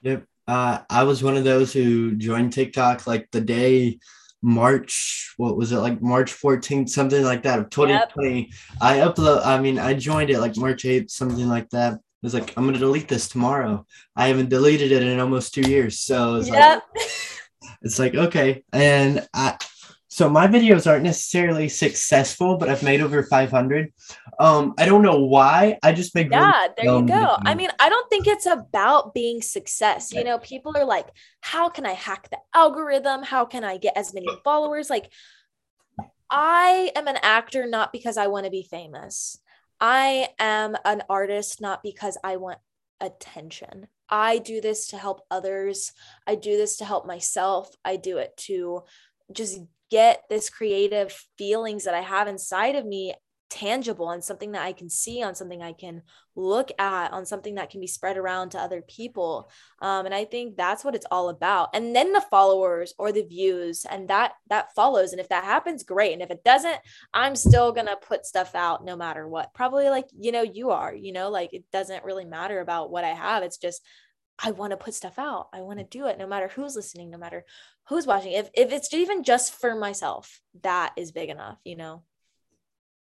yep 0.01 0.23
uh 0.47 0.79
i 0.89 1.03
was 1.03 1.23
one 1.23 1.37
of 1.37 1.43
those 1.43 1.71
who 1.71 2.15
joined 2.15 2.53
tiktok 2.53 3.05
like 3.07 3.27
the 3.31 3.41
day 3.41 3.99
March, 4.41 5.33
what 5.37 5.57
was 5.57 5.71
it 5.71 5.79
like 5.79 6.01
March 6.01 6.33
14th, 6.33 6.89
something 6.89 7.23
like 7.23 7.43
that 7.43 7.59
of 7.59 7.69
2020. 7.69 8.39
Yep. 8.39 8.49
I 8.81 8.97
upload, 8.99 9.45
I 9.45 9.59
mean, 9.59 9.77
I 9.77 9.93
joined 9.93 10.29
it 10.29 10.39
like 10.39 10.55
March 10.55 10.83
8th, 10.83 11.11
something 11.11 11.47
like 11.49 11.69
that. 11.71 11.93
I 11.93 11.97
was 12.21 12.33
like, 12.33 12.53
I'm 12.57 12.65
gonna 12.65 12.77
delete 12.77 13.07
this 13.07 13.29
tomorrow. 13.29 13.85
I 14.15 14.27
haven't 14.27 14.49
deleted 14.49 14.91
it 14.91 15.03
in 15.03 15.19
almost 15.19 15.53
two 15.53 15.61
years. 15.61 15.99
So 15.99 16.35
it's 16.35 16.49
yep. 16.49 16.83
like 16.93 17.09
it's 17.81 17.97
like 17.97 18.13
okay. 18.13 18.65
And 18.73 19.25
I 19.33 19.57
so 20.19 20.29
my 20.29 20.47
videos 20.47 20.85
aren't 20.85 21.05
necessarily 21.05 21.69
successful, 21.69 22.57
but 22.57 22.67
I've 22.67 22.83
made 22.83 22.99
over 22.99 23.23
500. 23.23 23.93
Um, 24.37 24.73
I 24.77 24.85
don't 24.85 25.01
know 25.01 25.23
why. 25.23 25.79
I 25.81 25.93
just 25.93 26.13
make. 26.13 26.29
Yeah, 26.29 26.67
there 26.75 26.93
you 26.93 27.07
go. 27.07 27.37
I 27.45 27.55
mean, 27.55 27.69
I 27.79 27.87
don't 27.87 28.09
think 28.09 28.27
it's 28.27 28.45
about 28.45 29.13
being 29.13 29.41
success. 29.41 30.11
You 30.11 30.25
know, 30.25 30.37
people 30.37 30.75
are 30.75 30.83
like, 30.83 31.07
how 31.39 31.69
can 31.69 31.85
I 31.85 31.93
hack 31.93 32.29
the 32.29 32.37
algorithm? 32.53 33.23
How 33.23 33.45
can 33.45 33.63
I 33.63 33.77
get 33.77 33.95
as 33.95 34.13
many 34.13 34.27
followers? 34.43 34.89
Like, 34.89 35.09
I 36.29 36.91
am 36.97 37.07
an 37.07 37.19
actor 37.23 37.65
not 37.65 37.93
because 37.93 38.17
I 38.17 38.27
want 38.27 38.43
to 38.43 38.51
be 38.51 38.63
famous. 38.63 39.39
I 39.79 40.27
am 40.37 40.75
an 40.83 41.01
artist 41.09 41.61
not 41.61 41.81
because 41.81 42.17
I 42.25 42.35
want 42.35 42.59
attention. 42.99 43.87
I 44.09 44.39
do 44.39 44.59
this 44.59 44.87
to 44.87 44.97
help 44.97 45.21
others. 45.31 45.93
I 46.27 46.35
do 46.35 46.57
this 46.57 46.77
to 46.77 46.85
help 46.85 47.05
myself. 47.05 47.73
I 47.85 47.95
do 47.95 48.17
it 48.17 48.35
to 48.47 48.83
just 49.33 49.59
get 49.89 50.23
this 50.29 50.49
creative 50.49 51.11
feelings 51.37 51.85
that 51.85 51.95
I 51.95 52.01
have 52.01 52.27
inside 52.27 52.75
of 52.75 52.85
me 52.85 53.15
tangible 53.49 54.11
and 54.11 54.23
something 54.23 54.51
that 54.51 54.61
I 54.61 54.73
can 54.73 54.89
see, 54.89 55.23
on 55.23 55.35
something 55.35 55.61
I 55.61 55.73
can 55.73 56.03
look 56.35 56.71
at, 56.79 57.11
on 57.11 57.25
something 57.25 57.55
that 57.55 57.69
can 57.69 57.81
be 57.81 57.87
spread 57.87 58.17
around 58.17 58.49
to 58.51 58.59
other 58.59 58.81
people. 58.81 59.49
Um, 59.81 60.05
and 60.05 60.13
I 60.13 60.25
think 60.25 60.55
that's 60.55 60.85
what 60.85 60.95
it's 60.95 61.05
all 61.11 61.29
about. 61.29 61.69
And 61.73 61.95
then 61.95 62.13
the 62.13 62.23
followers 62.29 62.93
or 62.97 63.11
the 63.11 63.23
views, 63.23 63.85
and 63.89 64.07
that 64.09 64.33
that 64.49 64.73
follows. 64.75 65.11
And 65.11 65.19
if 65.19 65.29
that 65.29 65.43
happens, 65.43 65.83
great. 65.83 66.13
And 66.13 66.21
if 66.21 66.31
it 66.31 66.43
doesn't, 66.43 66.77
I'm 67.13 67.35
still 67.35 67.71
gonna 67.71 67.95
put 67.95 68.25
stuff 68.25 68.55
out 68.55 68.85
no 68.85 68.95
matter 68.95 69.27
what. 69.27 69.53
Probably 69.53 69.89
like 69.89 70.07
you 70.17 70.31
know 70.31 70.43
you 70.43 70.69
are. 70.69 70.93
You 70.93 71.11
know, 71.11 71.29
like 71.29 71.53
it 71.53 71.63
doesn't 71.71 72.05
really 72.05 72.25
matter 72.25 72.59
about 72.59 72.91
what 72.91 73.03
I 73.03 73.13
have. 73.13 73.43
It's 73.43 73.57
just 73.57 73.81
I 74.41 74.51
want 74.51 74.71
to 74.71 74.77
put 74.77 74.93
stuff 74.93 75.19
out. 75.19 75.49
I 75.53 75.61
want 75.61 75.79
to 75.79 75.85
do 75.85 76.07
it 76.07 76.17
no 76.17 76.27
matter 76.27 76.47
who's 76.47 76.75
listening, 76.75 77.09
no 77.09 77.17
matter 77.17 77.45
who's 77.89 78.07
watching. 78.07 78.31
If 78.31 78.49
if 78.53 78.71
it's 78.71 78.93
even 78.93 79.23
just 79.23 79.53
for 79.59 79.75
myself, 79.75 80.39
that 80.61 80.93
is 80.95 81.11
big 81.11 81.29
enough, 81.29 81.57
you 81.63 81.75
know. 81.75 82.03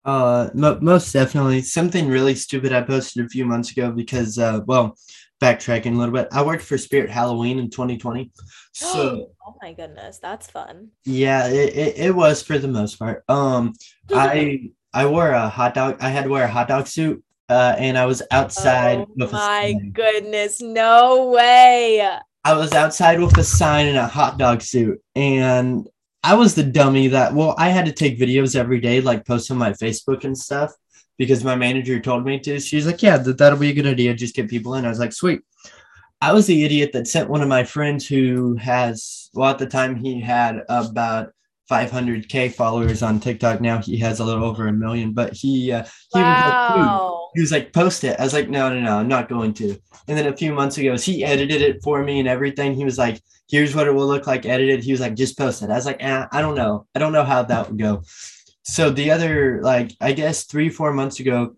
Uh 0.04 0.50
most 0.54 1.12
definitely. 1.12 1.62
Something 1.62 2.08
really 2.08 2.34
stupid 2.34 2.72
I 2.72 2.82
posted 2.82 3.24
a 3.24 3.28
few 3.28 3.44
months 3.44 3.70
ago 3.70 3.92
because 3.92 4.38
uh 4.38 4.60
well, 4.66 4.96
backtracking 5.40 5.94
a 5.94 5.98
little 5.98 6.14
bit. 6.14 6.28
I 6.32 6.42
worked 6.42 6.62
for 6.62 6.78
Spirit 6.78 7.10
Halloween 7.10 7.58
in 7.58 7.70
2020. 7.70 8.30
So 8.72 9.30
Oh 9.44 9.56
my 9.60 9.72
goodness, 9.72 10.18
that's 10.18 10.48
fun. 10.48 10.90
Yeah, 11.04 11.48
it, 11.48 11.74
it, 11.74 11.98
it 11.98 12.14
was 12.14 12.42
for 12.42 12.58
the 12.58 12.68
most 12.68 12.96
part. 12.98 13.24
Um 13.28 13.74
I 14.12 14.70
I 14.94 15.06
wore 15.06 15.30
a 15.30 15.48
hot 15.48 15.74
dog 15.74 15.98
I 16.00 16.10
had 16.10 16.24
to 16.24 16.30
wear 16.30 16.44
a 16.44 16.48
hot 16.48 16.68
dog 16.68 16.86
suit 16.86 17.22
uh, 17.48 17.74
and 17.78 17.96
I 17.96 18.06
was 18.06 18.22
outside. 18.30 19.06
Oh 19.20 19.30
my 19.30 19.74
goodness, 19.92 20.60
no 20.60 21.30
way! 21.30 22.06
I 22.44 22.54
was 22.54 22.72
outside 22.72 23.20
with 23.20 23.36
a 23.38 23.44
sign 23.44 23.86
and 23.86 23.96
a 23.96 24.06
hot 24.06 24.38
dog 24.38 24.62
suit, 24.62 25.02
and 25.14 25.88
I 26.22 26.34
was 26.34 26.54
the 26.54 26.62
dummy 26.62 27.08
that. 27.08 27.34
Well, 27.34 27.54
I 27.58 27.70
had 27.70 27.86
to 27.86 27.92
take 27.92 28.18
videos 28.18 28.56
every 28.56 28.80
day, 28.80 29.00
like 29.00 29.26
post 29.26 29.50
on 29.50 29.58
my 29.58 29.70
Facebook 29.70 30.24
and 30.24 30.36
stuff, 30.36 30.72
because 31.16 31.44
my 31.44 31.56
manager 31.56 32.00
told 32.00 32.24
me 32.24 32.38
to. 32.40 32.60
She's 32.60 32.86
like, 32.86 33.02
"Yeah, 33.02 33.18
that, 33.18 33.38
that'll 33.38 33.58
be 33.58 33.70
a 33.70 33.74
good 33.74 33.86
idea. 33.86 34.14
Just 34.14 34.34
get 34.34 34.48
people 34.50 34.74
in." 34.74 34.84
I 34.84 34.88
was 34.88 35.00
like, 35.00 35.12
"Sweet." 35.12 35.40
I 36.20 36.32
was 36.32 36.46
the 36.46 36.64
idiot 36.64 36.90
that 36.94 37.06
sent 37.06 37.30
one 37.30 37.42
of 37.42 37.48
my 37.48 37.62
friends 37.62 38.04
who 38.06 38.56
has, 38.56 39.30
well, 39.34 39.50
at 39.50 39.58
the 39.58 39.66
time 39.66 39.94
he 39.94 40.20
had 40.20 40.64
about 40.68 41.32
500k 41.70 42.52
followers 42.52 43.02
on 43.02 43.20
TikTok. 43.20 43.60
Now 43.60 43.78
he 43.78 43.98
has 43.98 44.20
a 44.20 44.24
little 44.24 44.44
over 44.44 44.66
a 44.66 44.72
million, 44.72 45.12
but 45.12 45.32
he 45.32 45.70
uh, 45.70 45.84
he 46.12 46.20
wow. 46.20 46.76
was 46.76 47.12
like, 47.12 47.17
he 47.34 47.40
was 47.40 47.52
like, 47.52 47.72
post 47.72 48.04
it. 48.04 48.18
I 48.18 48.24
was 48.24 48.32
like, 48.32 48.48
no, 48.48 48.72
no, 48.72 48.80
no, 48.80 48.98
I'm 48.98 49.08
not 49.08 49.28
going 49.28 49.54
to. 49.54 49.76
And 50.06 50.16
then 50.16 50.26
a 50.26 50.36
few 50.36 50.52
months 50.52 50.78
ago, 50.78 50.96
he 50.96 51.24
edited 51.24 51.62
it 51.62 51.82
for 51.82 52.02
me 52.02 52.18
and 52.18 52.28
everything. 52.28 52.74
He 52.74 52.84
was 52.84 52.98
like, 52.98 53.20
here's 53.48 53.74
what 53.74 53.86
it 53.86 53.92
will 53.92 54.06
look 54.06 54.26
like 54.26 54.46
edited. 54.46 54.82
He 54.82 54.92
was 54.92 55.00
like, 55.00 55.14
just 55.14 55.38
post 55.38 55.62
it. 55.62 55.70
I 55.70 55.74
was 55.74 55.86
like, 55.86 56.02
eh, 56.02 56.26
I 56.30 56.40
don't 56.40 56.54
know. 56.54 56.86
I 56.94 56.98
don't 56.98 57.12
know 57.12 57.24
how 57.24 57.42
that 57.42 57.68
would 57.68 57.78
go. 57.78 58.02
So 58.62 58.90
the 58.90 59.10
other, 59.10 59.60
like, 59.62 59.92
I 60.00 60.12
guess 60.12 60.44
three, 60.44 60.68
four 60.68 60.92
months 60.92 61.20
ago, 61.20 61.56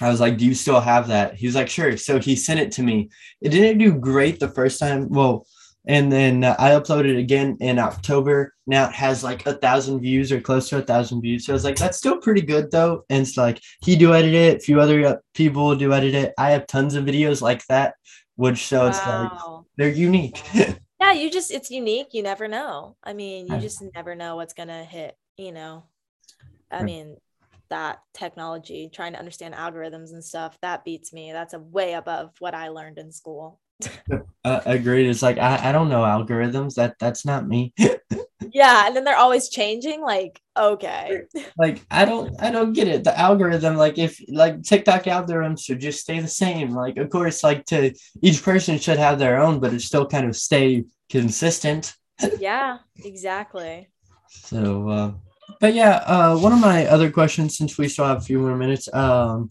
I 0.00 0.08
was 0.08 0.20
like, 0.20 0.38
do 0.38 0.44
you 0.44 0.54
still 0.54 0.80
have 0.80 1.08
that? 1.08 1.34
He 1.34 1.46
was 1.46 1.54
like, 1.54 1.68
sure. 1.68 1.96
So 1.96 2.18
he 2.18 2.34
sent 2.34 2.60
it 2.60 2.72
to 2.72 2.82
me. 2.82 3.10
It 3.40 3.50
didn't 3.50 3.78
do 3.78 3.92
great 3.92 4.40
the 4.40 4.48
first 4.48 4.80
time. 4.80 5.08
Well, 5.08 5.46
and 5.86 6.10
then 6.10 6.44
uh, 6.44 6.56
I 6.58 6.70
uploaded 6.70 7.18
again 7.18 7.58
in 7.60 7.78
October. 7.78 8.54
Now 8.66 8.88
it 8.88 8.94
has 8.94 9.22
like 9.22 9.44
a 9.46 9.54
thousand 9.54 10.00
views 10.00 10.32
or 10.32 10.40
close 10.40 10.68
to 10.70 10.78
a 10.78 10.82
thousand 10.82 11.20
views. 11.20 11.44
So 11.44 11.52
I 11.52 11.54
was 11.54 11.64
like, 11.64 11.76
that's 11.76 11.98
still 11.98 12.18
pretty 12.18 12.40
good 12.40 12.70
though. 12.70 13.04
And 13.10 13.22
it's 13.22 13.36
like 13.36 13.60
he 13.82 13.96
do 13.96 14.14
edit 14.14 14.34
it, 14.34 14.56
a 14.56 14.60
few 14.60 14.80
other 14.80 15.04
uh, 15.06 15.16
people 15.34 15.76
do 15.76 15.92
edit 15.92 16.14
it. 16.14 16.32
I 16.38 16.52
have 16.52 16.66
tons 16.66 16.94
of 16.94 17.04
videos 17.04 17.42
like 17.42 17.66
that, 17.66 17.94
which 18.36 18.66
so 18.66 18.80
wow. 18.80 18.88
it's 18.88 19.06
like 19.06 19.64
they're 19.76 19.88
unique. 19.88 20.42
yeah, 21.00 21.12
you 21.12 21.30
just 21.30 21.50
it's 21.50 21.70
unique. 21.70 22.08
You 22.12 22.22
never 22.22 22.48
know. 22.48 22.96
I 23.04 23.12
mean, 23.12 23.46
you 23.46 23.58
just 23.58 23.82
never 23.94 24.14
know 24.14 24.36
what's 24.36 24.54
gonna 24.54 24.84
hit. 24.84 25.16
You 25.36 25.52
know, 25.52 25.84
I 26.70 26.82
mean, 26.82 27.16
that 27.68 27.98
technology, 28.14 28.88
trying 28.90 29.12
to 29.12 29.18
understand 29.18 29.52
algorithms 29.54 30.12
and 30.12 30.24
stuff, 30.24 30.56
that 30.62 30.84
beats 30.84 31.12
me. 31.12 31.32
That's 31.32 31.54
a 31.54 31.58
way 31.58 31.92
above 31.92 32.30
what 32.38 32.54
I 32.54 32.68
learned 32.68 32.98
in 32.98 33.12
school 33.12 33.60
uh, 34.44 34.60
agreed. 34.66 35.08
It's 35.08 35.22
like 35.22 35.38
I, 35.38 35.70
I 35.70 35.72
don't 35.72 35.88
know 35.88 36.02
algorithms. 36.02 36.74
That 36.74 36.96
that's 36.98 37.24
not 37.24 37.46
me. 37.46 37.72
yeah, 38.52 38.86
and 38.86 38.96
then 38.96 39.04
they're 39.04 39.16
always 39.16 39.48
changing. 39.48 40.00
Like 40.00 40.40
okay, 40.56 41.22
like 41.58 41.84
I 41.90 42.04
don't 42.04 42.34
I 42.40 42.50
don't 42.50 42.72
get 42.72 42.88
it. 42.88 43.04
The 43.04 43.18
algorithm, 43.18 43.76
like 43.76 43.98
if 43.98 44.20
like 44.28 44.62
TikTok 44.62 45.04
algorithms 45.04 45.64
should 45.64 45.80
just 45.80 46.00
stay 46.00 46.20
the 46.20 46.28
same. 46.28 46.70
Like 46.70 46.96
of 46.96 47.10
course, 47.10 47.42
like 47.42 47.64
to 47.66 47.94
each 48.22 48.42
person 48.42 48.78
should 48.78 48.98
have 48.98 49.18
their 49.18 49.40
own, 49.40 49.60
but 49.60 49.74
it 49.74 49.82
still 49.82 50.06
kind 50.06 50.26
of 50.28 50.36
stay 50.36 50.84
consistent. 51.10 51.94
yeah, 52.38 52.78
exactly. 53.04 53.88
So, 54.28 54.88
uh, 54.88 55.12
but 55.60 55.74
yeah, 55.74 55.96
uh, 56.06 56.36
one 56.36 56.52
of 56.52 56.60
my 56.60 56.86
other 56.86 57.10
questions, 57.10 57.56
since 57.56 57.78
we 57.78 57.88
still 57.88 58.04
have 58.04 58.18
a 58.18 58.24
few 58.24 58.38
more 58.38 58.56
minutes, 58.56 58.92
um, 58.92 59.48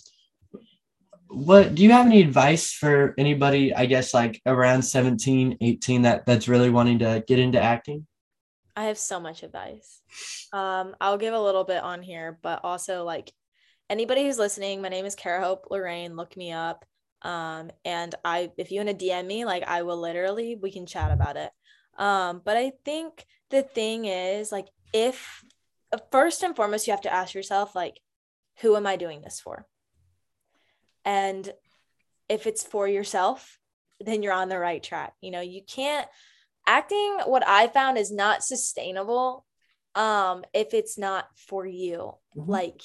what 1.34 1.74
do 1.74 1.84
you 1.84 1.92
have 1.92 2.06
any 2.06 2.22
advice 2.22 2.72
for 2.72 3.16
anybody 3.18 3.74
i 3.74 3.86
guess 3.86 4.14
like 4.14 4.40
around 4.46 4.84
17 4.84 5.58
18 5.60 6.04
that 6.04 6.26
that's 6.26 6.48
really 6.48 6.70
wanting 6.70 7.00
to 7.00 7.24
get 7.28 7.40
into 7.40 7.62
acting? 7.62 8.06
I 8.76 8.86
have 8.86 8.98
so 8.98 9.20
much 9.20 9.44
advice. 9.44 10.02
Um 10.52 10.96
i'll 11.02 11.18
give 11.18 11.34
a 11.34 11.42
little 11.42 11.64
bit 11.64 11.82
on 11.82 12.02
here 12.02 12.40
but 12.42 12.62
also 12.64 13.04
like 13.04 13.32
anybody 13.90 14.24
who's 14.24 14.38
listening 14.38 14.82
my 14.82 14.90
name 14.90 15.06
is 15.06 15.16
cara 15.16 15.44
hope 15.44 15.68
lorraine 15.70 16.16
look 16.16 16.38
me 16.38 16.52
up. 16.52 16.86
Um 17.24 17.72
and 17.84 18.14
i 18.24 18.52
if 18.58 18.72
you 18.72 18.84
want 18.84 18.98
to 18.98 19.06
dm 19.06 19.26
me 19.26 19.46
like 19.46 19.64
i 19.64 19.82
will 19.82 20.00
literally 20.00 20.56
we 20.56 20.72
can 20.72 20.86
chat 20.86 21.12
about 21.12 21.38
it. 21.38 21.52
Um 21.98 22.42
but 22.46 22.58
i 22.58 22.74
think 22.86 23.26
the 23.50 23.64
thing 23.64 24.06
is 24.06 24.52
like 24.52 24.68
if 24.94 25.44
first 26.12 26.44
and 26.44 26.56
foremost 26.56 26.88
you 26.88 26.92
have 26.92 27.02
to 27.02 27.14
ask 27.14 27.34
yourself 27.34 27.76
like 27.76 28.00
who 28.60 28.76
am 28.76 28.86
i 28.86 28.96
doing 28.96 29.22
this 29.22 29.40
for 29.40 29.66
and 31.06 31.52
if 32.30 32.48
it's 32.48 32.64
for 32.64 32.88
yourself, 32.88 33.60
then 34.00 34.24
you're 34.24 34.34
on 34.34 34.50
the 34.50 34.60
right 34.60 34.82
track. 34.82 35.14
You 35.22 35.32
know, 35.32 35.42
you 35.42 35.62
can't 35.68 36.08
acting 36.66 37.20
what 37.26 37.46
I 37.46 37.68
found 37.68 37.98
is 37.98 38.12
not 38.12 38.44
sustainable 38.44 39.46
um 39.96 40.44
if 40.54 40.74
it's 40.74 40.98
not 40.98 41.28
for 41.36 41.66
you. 41.66 42.14
Mm-hmm. 42.38 42.50
Like 42.50 42.82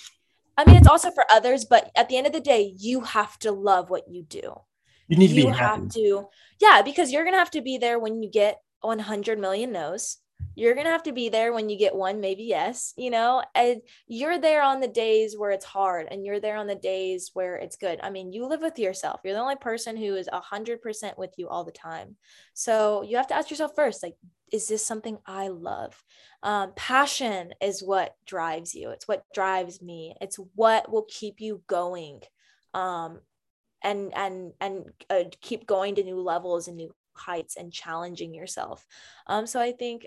I 0.57 0.65
mean 0.65 0.77
it's 0.77 0.89
also 0.89 1.11
for 1.11 1.25
others, 1.31 1.65
but 1.65 1.91
at 1.97 2.09
the 2.09 2.17
end 2.17 2.27
of 2.27 2.33
the 2.33 2.41
day, 2.41 2.75
you 2.77 3.03
have 3.03 3.39
to 3.41 3.53
love 3.53 3.91
what 3.91 4.09
you 4.09 4.25
do. 4.25 4.61
You 5.07 5.17
need 5.17 5.29
to 5.29 5.35
you 5.35 5.47
be 5.47 5.51
have 5.51 5.89
to 5.91 6.27
yeah, 6.61 6.83
because 6.83 7.13
you're 7.13 7.25
going 7.25 7.35
to 7.35 7.39
have 7.39 7.53
to 7.53 7.63
be 7.63 7.79
there 7.79 7.99
when 7.99 8.23
you 8.23 8.31
get 8.31 8.61
100 8.81 9.39
million 9.39 9.73
no's 9.73 10.19
you're 10.59 10.75
going 10.75 10.87
to 10.87 10.93
have 10.93 11.05
to 11.05 11.13
be 11.13 11.29
there 11.29 11.53
when 11.53 11.69
you 11.69 11.79
get 11.79 11.95
one 11.95 12.21
maybe 12.21 12.43
yes 12.43 12.93
you 12.97 13.11
know 13.11 13.43
and 13.55 13.81
you're 14.09 14.39
there 14.39 14.63
on 14.63 14.81
the 14.81 14.89
days 14.89 15.37
where 15.39 15.53
it's 15.53 15.65
hard 15.65 16.09
and 16.11 16.25
you're 16.25 16.41
there 16.41 16.57
on 16.57 16.67
the 16.67 16.75
days 16.75 17.31
where 17.35 17.57
it's 17.57 17.77
good. 17.77 17.99
I 18.03 18.11
mean 18.11 18.33
you 18.33 18.47
live 18.47 18.63
with 18.63 18.79
yourself. 18.79 19.21
You're 19.25 19.35
the 19.35 19.41
only 19.41 19.57
person 19.57 19.97
who 19.97 20.17
is 20.17 20.29
100% 20.29 21.19
with 21.19 21.35
you 21.37 21.49
all 21.49 21.65
the 21.65 21.73
time. 21.73 22.17
So 22.55 23.03
you 23.03 23.17
have 23.17 23.29
to 23.29 23.35
ask 23.35 23.51
yourself 23.51 23.73
first 23.75 24.03
like 24.03 24.17
is 24.51 24.67
this 24.67 24.85
something 24.85 25.19
i 25.27 25.49
love? 25.49 26.03
Um, 26.43 26.73
passion 26.75 27.53
is 27.61 27.83
what 27.83 28.15
drives 28.27 28.75
you. 28.75 28.91
It's 28.91 29.07
what 29.07 29.25
drives 29.35 29.83
me. 29.83 30.15
It's 30.21 30.39
what 30.55 30.91
will 30.91 31.05
keep 31.09 31.41
you 31.41 31.63
going 31.67 32.23
um, 32.73 33.21
and 33.83 34.13
and 34.17 34.53
and 34.61 34.87
uh, 35.11 35.25
keep 35.41 35.67
going 35.67 35.97
to 35.97 36.03
new 36.03 36.21
levels 36.21 36.67
and 36.67 36.77
new 36.77 36.95
heights 37.13 37.57
and 37.57 37.73
challenging 37.73 38.33
yourself. 38.33 38.87
Um, 39.27 39.47
so 39.47 39.61
i 39.61 39.73
think 39.73 40.07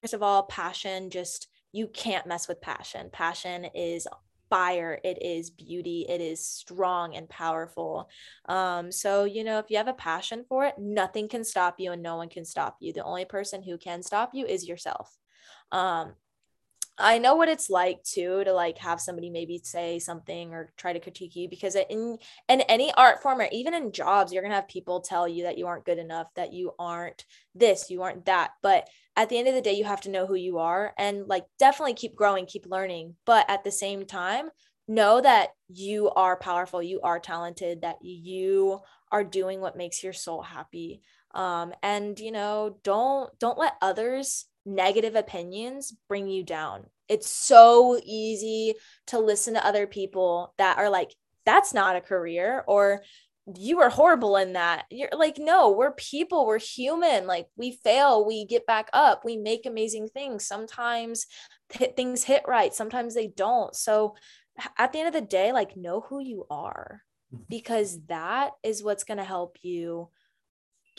first 0.00 0.14
of 0.14 0.22
all, 0.22 0.44
passion 0.44 1.10
just 1.10 1.48
you 1.72 1.88
can't 1.88 2.26
mess 2.26 2.48
with 2.48 2.60
passion. 2.60 3.08
Passion 3.10 3.64
is 3.74 4.06
fire. 4.50 5.00
It 5.02 5.22
is 5.22 5.48
beauty. 5.48 6.04
It 6.06 6.20
is 6.20 6.44
strong 6.46 7.16
and 7.16 7.26
powerful. 7.28 8.10
Um 8.46 8.92
so 8.92 9.24
you 9.24 9.44
know 9.44 9.58
if 9.58 9.70
you 9.70 9.78
have 9.78 9.88
a 9.88 9.94
passion 9.94 10.44
for 10.46 10.66
it 10.66 10.74
nothing 10.78 11.26
can 11.28 11.42
stop 11.42 11.76
you 11.78 11.92
and 11.92 12.02
no 12.02 12.16
one 12.16 12.28
can 12.28 12.44
stop 12.44 12.76
you. 12.80 12.92
The 12.92 13.02
only 13.04 13.24
person 13.24 13.62
who 13.62 13.78
can 13.78 14.02
stop 14.02 14.34
you 14.34 14.44
is 14.44 14.68
yourself. 14.68 15.16
Um 15.70 16.12
I 16.98 17.18
know 17.18 17.36
what 17.36 17.48
it's 17.48 17.70
like 17.70 18.02
too 18.02 18.44
to 18.44 18.52
like 18.52 18.78
have 18.78 19.00
somebody 19.00 19.30
maybe 19.30 19.60
say 19.64 19.98
something 19.98 20.52
or 20.52 20.72
try 20.76 20.92
to 20.92 21.00
critique 21.00 21.34
you 21.34 21.48
because 21.48 21.74
in 21.74 22.18
in 22.48 22.60
any 22.62 22.92
art 22.92 23.22
form 23.22 23.40
or 23.40 23.48
even 23.50 23.72
in 23.74 23.92
jobs 23.92 24.32
you're 24.32 24.42
going 24.42 24.50
to 24.50 24.56
have 24.56 24.68
people 24.68 25.00
tell 25.00 25.26
you 25.26 25.44
that 25.44 25.56
you 25.56 25.66
aren't 25.66 25.86
good 25.86 25.98
enough 25.98 26.26
that 26.36 26.52
you 26.52 26.72
aren't 26.78 27.24
this 27.54 27.90
you 27.90 28.02
aren't 28.02 28.26
that. 28.26 28.52
But 28.62 28.88
at 29.16 29.28
the 29.28 29.38
end 29.38 29.48
of 29.48 29.54
the 29.54 29.62
day 29.62 29.72
you 29.72 29.84
have 29.84 30.02
to 30.02 30.10
know 30.10 30.26
who 30.26 30.34
you 30.34 30.58
are 30.58 30.92
and 30.98 31.26
like 31.26 31.44
definitely 31.58 31.94
keep 31.94 32.14
growing 32.14 32.44
keep 32.46 32.66
learning. 32.66 33.16
But 33.24 33.48
at 33.48 33.64
the 33.64 33.72
same 33.72 34.04
time 34.04 34.50
know 34.86 35.20
that 35.20 35.50
you 35.68 36.10
are 36.10 36.36
powerful 36.36 36.82
you 36.82 37.00
are 37.00 37.18
talented 37.18 37.82
that 37.82 37.96
you 38.02 38.80
are 39.10 39.24
doing 39.24 39.60
what 39.60 39.76
makes 39.76 40.02
your 40.02 40.12
soul 40.12 40.42
happy. 40.42 41.00
Um 41.34 41.72
and 41.82 42.18
you 42.20 42.32
know 42.32 42.76
don't 42.84 43.36
don't 43.38 43.58
let 43.58 43.74
others 43.80 44.44
negative 44.64 45.14
opinions 45.14 45.94
bring 46.08 46.28
you 46.28 46.44
down. 46.44 46.86
It's 47.08 47.30
so 47.30 48.00
easy 48.04 48.74
to 49.08 49.18
listen 49.18 49.54
to 49.54 49.66
other 49.66 49.86
people 49.86 50.54
that 50.58 50.78
are 50.78 50.88
like, 50.88 51.14
that's 51.44 51.74
not 51.74 51.96
a 51.96 52.00
career, 52.00 52.64
or 52.66 53.02
you 53.56 53.78
were 53.78 53.88
horrible 53.88 54.36
in 54.36 54.52
that. 54.52 54.84
You're 54.90 55.08
like, 55.12 55.38
no, 55.38 55.70
we're 55.70 55.92
people, 55.92 56.46
we're 56.46 56.60
human. 56.60 57.26
Like, 57.26 57.48
we 57.56 57.72
fail, 57.82 58.24
we 58.24 58.44
get 58.44 58.66
back 58.66 58.88
up, 58.92 59.24
we 59.24 59.36
make 59.36 59.66
amazing 59.66 60.08
things. 60.08 60.46
Sometimes 60.46 61.26
hit, 61.72 61.96
things 61.96 62.22
hit 62.22 62.44
right, 62.46 62.72
sometimes 62.72 63.14
they 63.14 63.28
don't. 63.28 63.74
So, 63.74 64.14
at 64.78 64.92
the 64.92 64.98
end 64.98 65.08
of 65.08 65.14
the 65.14 65.26
day, 65.26 65.52
like, 65.52 65.76
know 65.76 66.00
who 66.00 66.20
you 66.20 66.46
are 66.50 67.02
mm-hmm. 67.34 67.42
because 67.48 67.98
that 68.06 68.52
is 68.62 68.82
what's 68.82 69.04
going 69.04 69.18
to 69.18 69.24
help 69.24 69.56
you 69.62 70.08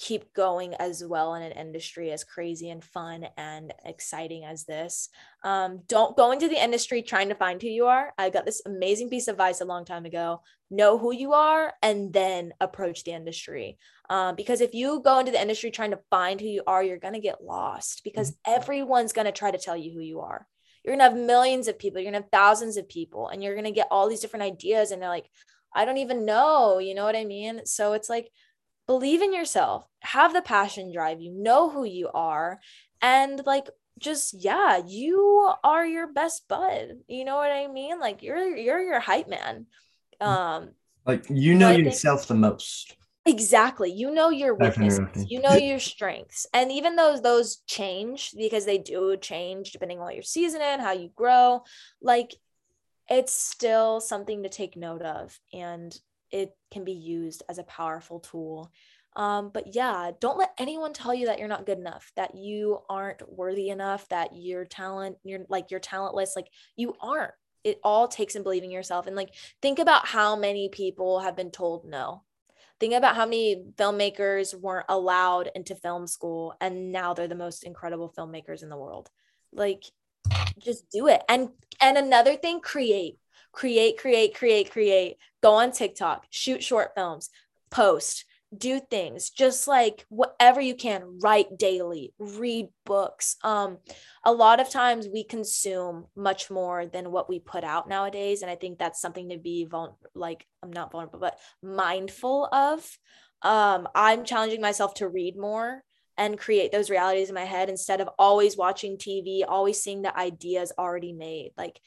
keep 0.03 0.33
going 0.33 0.73
as 0.75 1.01
well 1.01 1.33
in 1.35 1.41
an 1.41 1.53
industry 1.53 2.11
as 2.11 2.25
crazy 2.25 2.69
and 2.69 2.83
fun 2.83 3.25
and 3.37 3.73
exciting 3.85 4.43
as 4.43 4.65
this. 4.65 5.07
Um, 5.45 5.83
don't 5.87 6.17
go 6.17 6.33
into 6.33 6.49
the 6.49 6.61
industry 6.61 7.01
trying 7.01 7.29
to 7.29 7.35
find 7.35 7.61
who 7.61 7.69
you 7.69 7.85
are. 7.85 8.11
I 8.17 8.29
got 8.29 8.45
this 8.45 8.61
amazing 8.65 9.09
piece 9.09 9.29
of 9.29 9.35
advice 9.35 9.61
a 9.61 9.65
long 9.65 9.85
time 9.85 10.03
ago. 10.03 10.41
Know 10.69 10.97
who 10.97 11.13
you 11.13 11.31
are 11.31 11.73
and 11.81 12.11
then 12.11 12.53
approach 12.59 13.05
the 13.05 13.13
industry. 13.13 13.77
Um, 14.09 14.35
because 14.35 14.59
if 14.59 14.73
you 14.73 14.99
go 14.99 15.19
into 15.19 15.31
the 15.31 15.41
industry 15.41 15.71
trying 15.71 15.91
to 15.91 15.99
find 16.09 16.41
who 16.41 16.47
you 16.47 16.63
are, 16.67 16.83
you're 16.83 16.97
going 16.97 17.13
to 17.13 17.21
get 17.21 17.41
lost 17.41 18.01
because 18.03 18.31
mm-hmm. 18.31 18.55
everyone's 18.55 19.13
going 19.13 19.27
to 19.27 19.31
try 19.31 19.51
to 19.51 19.57
tell 19.57 19.77
you 19.77 19.93
who 19.93 20.01
you 20.01 20.19
are. 20.19 20.45
You're 20.83 20.97
going 20.97 21.09
to 21.09 21.15
have 21.15 21.27
millions 21.27 21.69
of 21.69 21.79
people, 21.79 22.01
you're 22.01 22.11
going 22.11 22.21
to 22.21 22.25
have 22.25 22.31
thousands 22.31 22.75
of 22.75 22.89
people, 22.89 23.29
and 23.29 23.41
you're 23.41 23.55
going 23.55 23.63
to 23.63 23.71
get 23.71 23.87
all 23.89 24.09
these 24.09 24.19
different 24.19 24.43
ideas. 24.43 24.91
And 24.91 25.01
they're 25.01 25.07
like, 25.07 25.29
I 25.73 25.85
don't 25.85 25.97
even 25.97 26.25
know. 26.25 26.79
You 26.79 26.93
know 26.93 27.05
what 27.05 27.15
I 27.15 27.23
mean? 27.23 27.65
So 27.65 27.93
it's 27.93 28.09
like, 28.09 28.29
believe 28.87 29.21
in 29.21 29.33
yourself, 29.33 29.87
have 30.01 30.33
the 30.33 30.41
passion 30.41 30.91
drive 30.91 31.21
you, 31.21 31.31
know 31.31 31.69
who 31.69 31.83
you 31.83 32.09
are, 32.13 32.59
and 33.01 33.41
like 33.45 33.69
just 33.99 34.33
yeah, 34.33 34.81
you 34.85 35.51
are 35.63 35.85
your 35.85 36.11
best 36.11 36.47
bud. 36.47 36.99
You 37.07 37.25
know 37.25 37.37
what 37.37 37.51
I 37.51 37.67
mean? 37.67 37.99
Like 37.99 38.23
you're 38.23 38.55
you're 38.55 38.81
your 38.81 38.99
hype 38.99 39.29
man. 39.29 39.67
Mm. 40.21 40.27
Um 40.27 40.69
like 41.05 41.25
you 41.29 41.55
know 41.55 41.71
yourself 41.71 42.21
think, 42.21 42.27
the 42.27 42.35
most. 42.35 42.95
Exactly. 43.25 43.91
You 43.91 44.11
know 44.11 44.29
your 44.29 44.55
weaknesses. 44.55 45.25
You 45.29 45.41
know 45.41 45.53
your 45.53 45.79
strengths. 45.79 46.45
And 46.53 46.71
even 46.71 46.95
though 46.95 47.17
those 47.17 47.57
change 47.67 48.33
because 48.37 48.65
they 48.65 48.77
do 48.77 49.15
change 49.17 49.71
depending 49.71 49.99
on 49.99 50.05
what 50.05 50.15
your 50.15 50.23
season 50.23 50.61
in, 50.61 50.79
how 50.79 50.91
you 50.91 51.09
grow, 51.15 51.63
like 52.01 52.35
it's 53.09 53.33
still 53.33 54.01
something 54.01 54.43
to 54.43 54.49
take 54.49 54.75
note 54.75 55.01
of. 55.01 55.37
And 55.53 55.97
it 56.33 56.57
can 56.71 56.83
be 56.83 56.91
used 56.91 57.43
as 57.47 57.59
a 57.59 57.63
powerful 57.63 58.19
tool. 58.19 58.71
Um, 59.15 59.51
but 59.53 59.75
yeah, 59.75 60.11
don't 60.19 60.39
let 60.39 60.53
anyone 60.57 60.91
tell 60.91 61.13
you 61.13 61.27
that 61.27 61.37
you're 61.37 61.47
not 61.47 61.67
good 61.67 61.77
enough, 61.77 62.11
that 62.15 62.35
you 62.35 62.79
aren't 62.89 63.21
worthy 63.31 63.69
enough, 63.69 64.09
that 64.09 64.35
your 64.35 64.65
talent, 64.65 65.17
you're 65.23 65.45
like 65.47 65.69
you're 65.69 65.79
talentless. 65.79 66.33
Like 66.35 66.47
you 66.75 66.95
aren't. 66.99 67.31
It 67.63 67.79
all 67.83 68.07
takes 68.07 68.35
in 68.35 68.43
believing 68.43 68.71
yourself. 68.71 69.05
And 69.07 69.15
like 69.15 69.29
think 69.61 69.77
about 69.79 70.07
how 70.07 70.35
many 70.35 70.67
people 70.67 71.19
have 71.19 71.35
been 71.35 71.51
told 71.51 71.85
no. 71.85 72.23
Think 72.79 72.95
about 72.95 73.15
how 73.15 73.25
many 73.25 73.63
filmmakers 73.77 74.59
weren't 74.59 74.87
allowed 74.89 75.49
into 75.55 75.75
film 75.75 76.07
school 76.07 76.55
and 76.59 76.91
now 76.91 77.13
they're 77.13 77.27
the 77.27 77.35
most 77.35 77.63
incredible 77.63 78.11
filmmakers 78.17 78.63
in 78.63 78.69
the 78.69 78.77
world. 78.77 79.11
Like 79.53 79.83
just 80.57 80.89
do 80.89 81.07
it. 81.07 81.21
And 81.29 81.49
and 81.79 81.97
another 81.97 82.35
thing, 82.35 82.61
create 82.61 83.19
create, 83.53 83.97
create, 83.97 84.35
create, 84.35 84.69
create, 84.71 85.15
go 85.41 85.53
on 85.53 85.71
TikTok, 85.71 86.25
shoot 86.29 86.61
short 86.61 86.91
films, 86.95 87.29
post, 87.71 88.25
do 88.57 88.79
things 88.79 89.29
just 89.29 89.67
like 89.67 90.05
whatever 90.09 90.61
you 90.61 90.75
can 90.75 91.19
write 91.21 91.57
daily 91.57 92.13
read 92.19 92.67
books. 92.85 93.35
Um 93.43 93.77
a 94.23 94.31
lot 94.31 94.59
of 94.59 94.69
times 94.69 95.07
we 95.11 95.23
consume 95.23 96.05
much 96.15 96.51
more 96.51 96.85
than 96.85 97.11
what 97.11 97.29
we 97.29 97.39
put 97.39 97.63
out 97.63 97.89
nowadays 97.89 98.41
and 98.41 98.51
i 98.51 98.55
think 98.55 98.77
that's 98.77 99.01
something 99.01 99.29
to 99.29 99.37
be 99.37 99.65
vul- 99.65 99.97
like 100.13 100.45
i'm 100.61 100.71
not 100.71 100.91
vulnerable 100.91 101.19
but 101.19 101.39
mindful 101.61 102.47
of. 102.51 102.97
Um 103.41 103.87
i'm 103.95 104.23
challenging 104.23 104.61
myself 104.61 104.93
to 104.95 105.07
read 105.07 105.37
more 105.37 105.83
and 106.17 106.37
create 106.37 106.71
those 106.71 106.91
realities 106.91 107.29
in 107.29 107.35
my 107.35 107.45
head 107.45 107.69
instead 107.69 108.01
of 108.01 108.09
always 108.19 108.55
watching 108.55 108.97
tv 108.97 109.43
always 109.47 109.81
seeing 109.81 110.03
the 110.03 110.17
ideas 110.17 110.71
already 110.77 111.13
made. 111.13 111.51
Like 111.57 111.79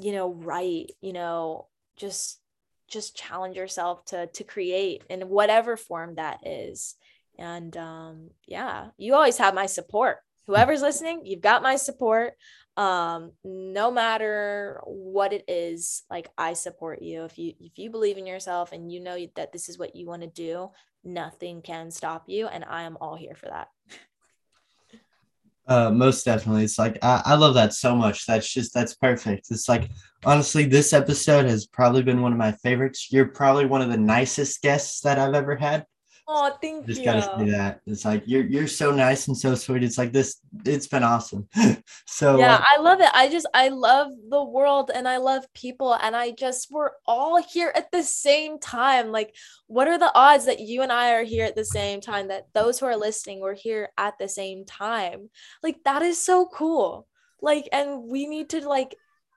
you 0.00 0.12
know 0.12 0.32
write 0.32 0.92
you 1.00 1.12
know 1.12 1.66
just 1.96 2.40
just 2.88 3.16
challenge 3.16 3.56
yourself 3.56 4.04
to 4.06 4.26
to 4.28 4.44
create 4.44 5.02
in 5.10 5.28
whatever 5.28 5.76
form 5.76 6.14
that 6.14 6.46
is. 6.46 6.94
And 7.38 7.76
um 7.76 8.30
yeah 8.46 8.88
you 8.96 9.14
always 9.14 9.38
have 9.38 9.54
my 9.54 9.66
support. 9.66 10.18
Whoever's 10.46 10.82
listening 10.82 11.22
you've 11.24 11.40
got 11.40 11.62
my 11.62 11.76
support. 11.76 12.34
Um 12.76 13.32
no 13.44 13.90
matter 13.90 14.80
what 14.84 15.32
it 15.32 15.44
is 15.48 16.02
like 16.10 16.28
i 16.38 16.52
support 16.54 17.02
you. 17.02 17.24
If 17.24 17.38
you 17.38 17.54
if 17.60 17.78
you 17.78 17.90
believe 17.90 18.18
in 18.18 18.26
yourself 18.26 18.72
and 18.72 18.90
you 18.90 19.00
know 19.00 19.18
that 19.36 19.52
this 19.52 19.68
is 19.68 19.78
what 19.78 19.96
you 19.96 20.06
want 20.06 20.22
to 20.22 20.28
do 20.28 20.70
nothing 21.04 21.62
can 21.62 21.90
stop 21.90 22.24
you 22.26 22.46
and 22.46 22.64
i 22.64 22.82
am 22.82 22.96
all 23.00 23.14
here 23.14 23.34
for 23.34 23.46
that 23.46 23.68
Uh, 25.68 25.90
most 25.90 26.24
definitely. 26.24 26.64
It's 26.64 26.78
like 26.78 26.98
I, 27.02 27.22
I 27.26 27.34
love 27.34 27.54
that 27.54 27.74
so 27.74 27.94
much. 27.94 28.24
That's 28.24 28.50
just 28.50 28.72
that's 28.72 28.94
perfect. 28.94 29.48
It's 29.50 29.68
like 29.68 29.90
honestly, 30.24 30.64
this 30.64 30.94
episode 30.94 31.44
has 31.44 31.66
probably 31.66 32.02
been 32.02 32.22
one 32.22 32.32
of 32.32 32.38
my 32.38 32.52
favorites. 32.52 33.08
You're 33.12 33.28
probably 33.28 33.66
one 33.66 33.82
of 33.82 33.90
the 33.90 33.98
nicest 33.98 34.62
guests 34.62 35.02
that 35.02 35.18
I've 35.18 35.34
ever 35.34 35.56
had. 35.56 35.84
Oh, 36.30 36.54
thank 36.60 36.84
just 36.86 37.00
you. 37.00 37.06
Just 37.06 37.26
gotta 37.26 37.42
say 37.42 37.50
that. 37.52 37.80
It's 37.86 38.04
like 38.04 38.22
you're 38.26 38.44
you're 38.44 38.66
so 38.66 38.90
nice 38.90 39.28
and 39.28 39.36
so 39.36 39.54
sweet. 39.54 39.82
It's 39.82 39.96
like 39.96 40.12
this. 40.12 40.40
It's 40.66 40.86
been 40.86 41.02
awesome. 41.02 41.48
so 42.06 42.38
yeah, 42.38 42.56
uh, 42.56 42.64
I 42.70 42.80
love 42.82 43.00
it. 43.00 43.08
I 43.14 43.30
just 43.30 43.46
I 43.54 43.68
love 43.68 44.12
the 44.28 44.44
world 44.44 44.90
and 44.94 45.08
I 45.08 45.16
love 45.16 45.46
people 45.54 45.94
and 45.94 46.14
I 46.14 46.32
just 46.32 46.68
we're 46.70 46.90
all 47.06 47.42
here 47.42 47.72
at 47.74 47.90
the 47.92 48.02
same 48.02 48.58
time. 48.58 49.10
Like, 49.10 49.34
what 49.68 49.88
are 49.88 49.98
the 49.98 50.14
odds 50.14 50.44
that 50.44 50.60
you 50.60 50.82
and 50.82 50.92
I 50.92 51.12
are 51.12 51.24
here 51.24 51.46
at 51.46 51.56
the 51.56 51.64
same 51.64 52.02
time? 52.02 52.28
That 52.28 52.48
those 52.52 52.78
who 52.78 52.84
are 52.84 52.96
listening 52.96 53.40
were 53.40 53.54
here 53.54 53.88
at 53.96 54.18
the 54.18 54.28
same 54.28 54.66
time. 54.66 55.30
Like 55.62 55.78
that 55.86 56.02
is 56.02 56.22
so 56.22 56.46
cool. 56.52 57.06
Like, 57.40 57.70
and 57.72 58.02
we 58.02 58.26
need 58.26 58.50
to 58.50 58.68
like 58.68 58.94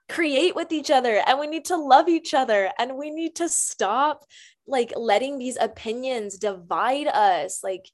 create 0.08 0.54
with 0.54 0.72
each 0.72 0.90
other 0.90 1.22
and 1.26 1.38
we 1.38 1.46
need 1.46 1.64
to 1.64 1.76
love 1.76 2.08
each 2.08 2.34
other 2.34 2.70
and 2.78 2.96
we 2.96 3.10
need 3.10 3.34
to 3.36 3.48
stop 3.48 4.26
like 4.66 4.92
letting 4.96 5.38
these 5.38 5.56
opinions 5.60 6.38
divide 6.38 7.08
us 7.08 7.62
like 7.62 7.86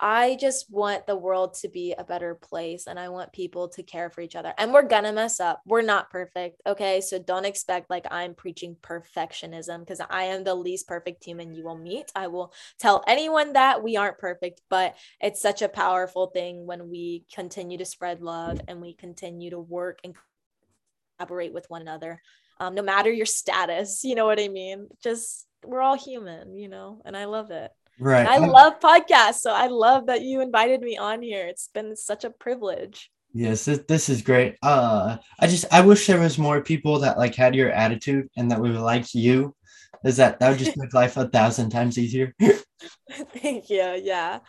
I 0.00 0.36
just 0.40 0.70
want 0.70 1.06
the 1.06 1.16
world 1.16 1.54
to 1.54 1.68
be 1.68 1.92
a 1.98 2.04
better 2.04 2.36
place 2.36 2.86
and 2.86 3.00
I 3.00 3.08
want 3.08 3.32
people 3.32 3.68
to 3.70 3.82
care 3.82 4.10
for 4.10 4.20
each 4.20 4.36
other. 4.36 4.54
And 4.56 4.72
we're 4.72 4.82
gonna 4.82 5.12
mess 5.12 5.40
up. 5.40 5.60
We're 5.66 5.82
not 5.82 6.10
perfect. 6.10 6.62
Okay. 6.66 7.00
So 7.00 7.18
don't 7.18 7.44
expect 7.44 7.90
like 7.90 8.06
I'm 8.10 8.34
preaching 8.34 8.76
perfectionism 8.80 9.80
because 9.80 10.00
I 10.08 10.24
am 10.24 10.44
the 10.44 10.54
least 10.54 10.86
perfect 10.86 11.24
human 11.24 11.52
you 11.52 11.64
will 11.64 11.76
meet. 11.76 12.12
I 12.14 12.28
will 12.28 12.52
tell 12.78 13.02
anyone 13.08 13.54
that 13.54 13.82
we 13.82 13.96
aren't 13.96 14.18
perfect, 14.18 14.60
but 14.70 14.94
it's 15.20 15.42
such 15.42 15.62
a 15.62 15.68
powerful 15.68 16.28
thing 16.28 16.64
when 16.64 16.88
we 16.88 17.24
continue 17.32 17.78
to 17.78 17.84
spread 17.84 18.22
love 18.22 18.60
and 18.68 18.80
we 18.80 18.94
continue 18.94 19.50
to 19.50 19.58
work 19.58 19.98
and 20.04 20.14
collaborate 21.18 21.52
with 21.52 21.68
one 21.68 21.82
another. 21.82 22.22
Um, 22.60 22.76
no 22.76 22.82
matter 22.82 23.10
your 23.10 23.26
status, 23.26 24.04
you 24.04 24.14
know 24.14 24.26
what 24.26 24.40
I 24.40 24.46
mean? 24.46 24.88
Just 25.02 25.47
we're 25.64 25.80
all 25.80 25.96
human, 25.96 26.56
you 26.56 26.68
know, 26.68 27.02
and 27.04 27.16
I 27.16 27.24
love 27.26 27.50
it. 27.50 27.70
Right. 28.00 28.26
I 28.26 28.38
love 28.38 28.80
podcasts. 28.80 29.40
So 29.40 29.50
I 29.50 29.66
love 29.66 30.06
that 30.06 30.22
you 30.22 30.40
invited 30.40 30.80
me 30.80 30.96
on 30.96 31.20
here. 31.20 31.46
It's 31.46 31.68
been 31.68 31.96
such 31.96 32.24
a 32.24 32.30
privilege. 32.30 33.10
Yes, 33.34 33.64
this, 33.64 33.80
this 33.88 34.08
is 34.08 34.22
great. 34.22 34.56
Uh 34.62 35.18
I 35.38 35.46
just 35.46 35.66
I 35.72 35.80
wish 35.80 36.06
there 36.06 36.20
was 36.20 36.38
more 36.38 36.62
people 36.62 37.00
that 37.00 37.18
like 37.18 37.34
had 37.34 37.54
your 37.54 37.70
attitude 37.70 38.28
and 38.36 38.50
that 38.50 38.60
we 38.60 38.70
would 38.70 38.80
like 38.80 39.14
you. 39.14 39.54
Is 40.04 40.16
that 40.16 40.38
that 40.38 40.50
would 40.50 40.58
just 40.58 40.76
make 40.76 40.94
life 40.94 41.16
a 41.16 41.28
thousand 41.28 41.70
times 41.70 41.98
easier. 41.98 42.34
Thank 43.10 43.68
you. 43.68 44.00
Yeah. 44.02 44.40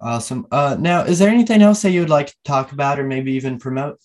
Awesome. 0.00 0.46
Uh 0.50 0.76
now 0.78 1.02
is 1.02 1.18
there 1.18 1.30
anything 1.30 1.62
else 1.62 1.82
that 1.82 1.90
you 1.90 2.00
would 2.00 2.10
like 2.10 2.28
to 2.28 2.36
talk 2.44 2.72
about 2.72 2.98
or 2.98 3.04
maybe 3.04 3.32
even 3.32 3.58
promote? 3.58 4.00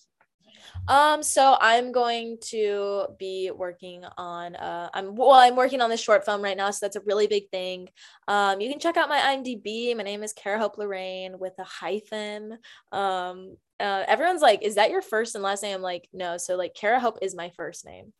Um, 0.88 1.22
so 1.22 1.56
I'm 1.60 1.92
going 1.92 2.38
to 2.46 3.06
be 3.18 3.50
working 3.54 4.04
on 4.18 4.56
uh 4.56 4.88
I'm 4.92 5.14
well, 5.14 5.32
I'm 5.32 5.56
working 5.56 5.80
on 5.80 5.90
this 5.90 6.00
short 6.00 6.24
film 6.24 6.42
right 6.42 6.56
now, 6.56 6.70
so 6.70 6.78
that's 6.82 6.96
a 6.96 7.00
really 7.06 7.26
big 7.26 7.48
thing. 7.50 7.88
Um, 8.28 8.60
you 8.60 8.68
can 8.68 8.80
check 8.80 8.96
out 8.96 9.08
my 9.08 9.18
IMDb. 9.18 9.96
My 9.96 10.02
name 10.02 10.22
is 10.22 10.32
Cara 10.32 10.58
Hope 10.58 10.78
Lorraine 10.78 11.38
with 11.38 11.52
a 11.58 11.64
hyphen. 11.64 12.58
Um, 12.92 13.56
uh, 13.80 14.04
everyone's 14.06 14.42
like, 14.42 14.62
is 14.62 14.74
that 14.74 14.90
your 14.90 15.02
first 15.02 15.34
and 15.34 15.42
last 15.42 15.62
name? 15.62 15.74
I'm 15.74 15.82
like, 15.82 16.08
no. 16.12 16.36
So 16.36 16.56
like 16.56 16.74
Cara 16.74 17.00
Hope 17.00 17.18
is 17.22 17.34
my 17.34 17.50
first 17.56 17.84
name. 17.84 18.12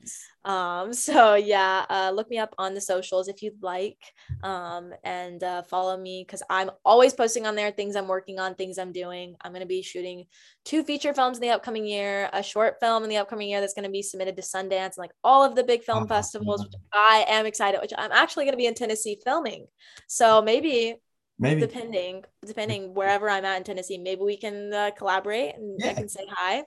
Um, 0.45 0.93
so 0.95 1.35
yeah, 1.35 1.85
uh, 1.89 2.13
look 2.15 2.31
me 2.31 2.39
up 2.39 2.55
on 2.59 2.75
the 2.75 2.81
socials 2.81 3.29
if 3.29 3.43
you'd 3.43 3.63
like. 3.63 3.99
Um, 4.43 4.93
and 5.05 5.43
uh, 5.45 5.63
follow 5.63 5.97
me 5.97 6.25
because 6.27 6.43
I'm 6.49 6.71
always 6.85 7.13
posting 7.13 7.47
on 7.47 7.55
there 7.55 7.71
things 7.71 7.95
I'm 7.95 8.09
working 8.09 8.39
on, 8.39 8.55
things 8.55 8.79
I'm 8.79 8.93
doing. 8.93 9.37
I'm 9.43 9.53
gonna 9.53 9.67
be 9.67 9.83
shooting 9.83 10.25
two 10.65 10.83
feature 10.83 11.13
films 11.13 11.37
in 11.37 11.43
the 11.43 11.51
upcoming 11.51 11.87
year, 11.87 12.31
a 12.33 12.43
short 12.43 12.77
film 12.81 13.05
in 13.05 13.11
the 13.11 13.19
upcoming 13.19 13.49
year 13.49 13.61
that's 13.61 13.75
gonna 13.75 13.91
be 13.91 14.03
submitted 14.03 14.37
to 14.37 14.43
Sundance 14.43 14.71
and 14.71 14.99
like 14.99 15.13
all 15.23 15.45
of 15.45 15.55
the 15.55 15.65
big 15.65 15.83
film 15.83 16.09
festivals, 16.09 16.63
which 16.65 16.75
I 16.93 17.25
am 17.29 17.47
excited, 17.47 17.81
which 17.81 17.93
I'm 17.97 18.13
actually 18.13 18.47
gonna 18.47 18.57
be 18.57 18.67
in 18.67 18.75
Tennessee 18.75 19.21
filming. 19.23 19.67
So 20.07 20.41
maybe 20.41 20.97
Maybe. 21.41 21.61
depending 21.63 22.25
depending 22.47 22.95
wherever 22.95 23.29
I'm 23.29 23.45
at 23.45 23.57
in 23.57 23.65
Tennessee, 23.65 23.99
maybe 23.99 24.23
we 24.23 24.37
can 24.37 24.73
uh, 24.73 24.91
collaborate 24.97 25.55
and 25.57 25.83
I 25.83 25.95
can 25.95 26.09
say 26.09 26.27
hi. 26.29 26.63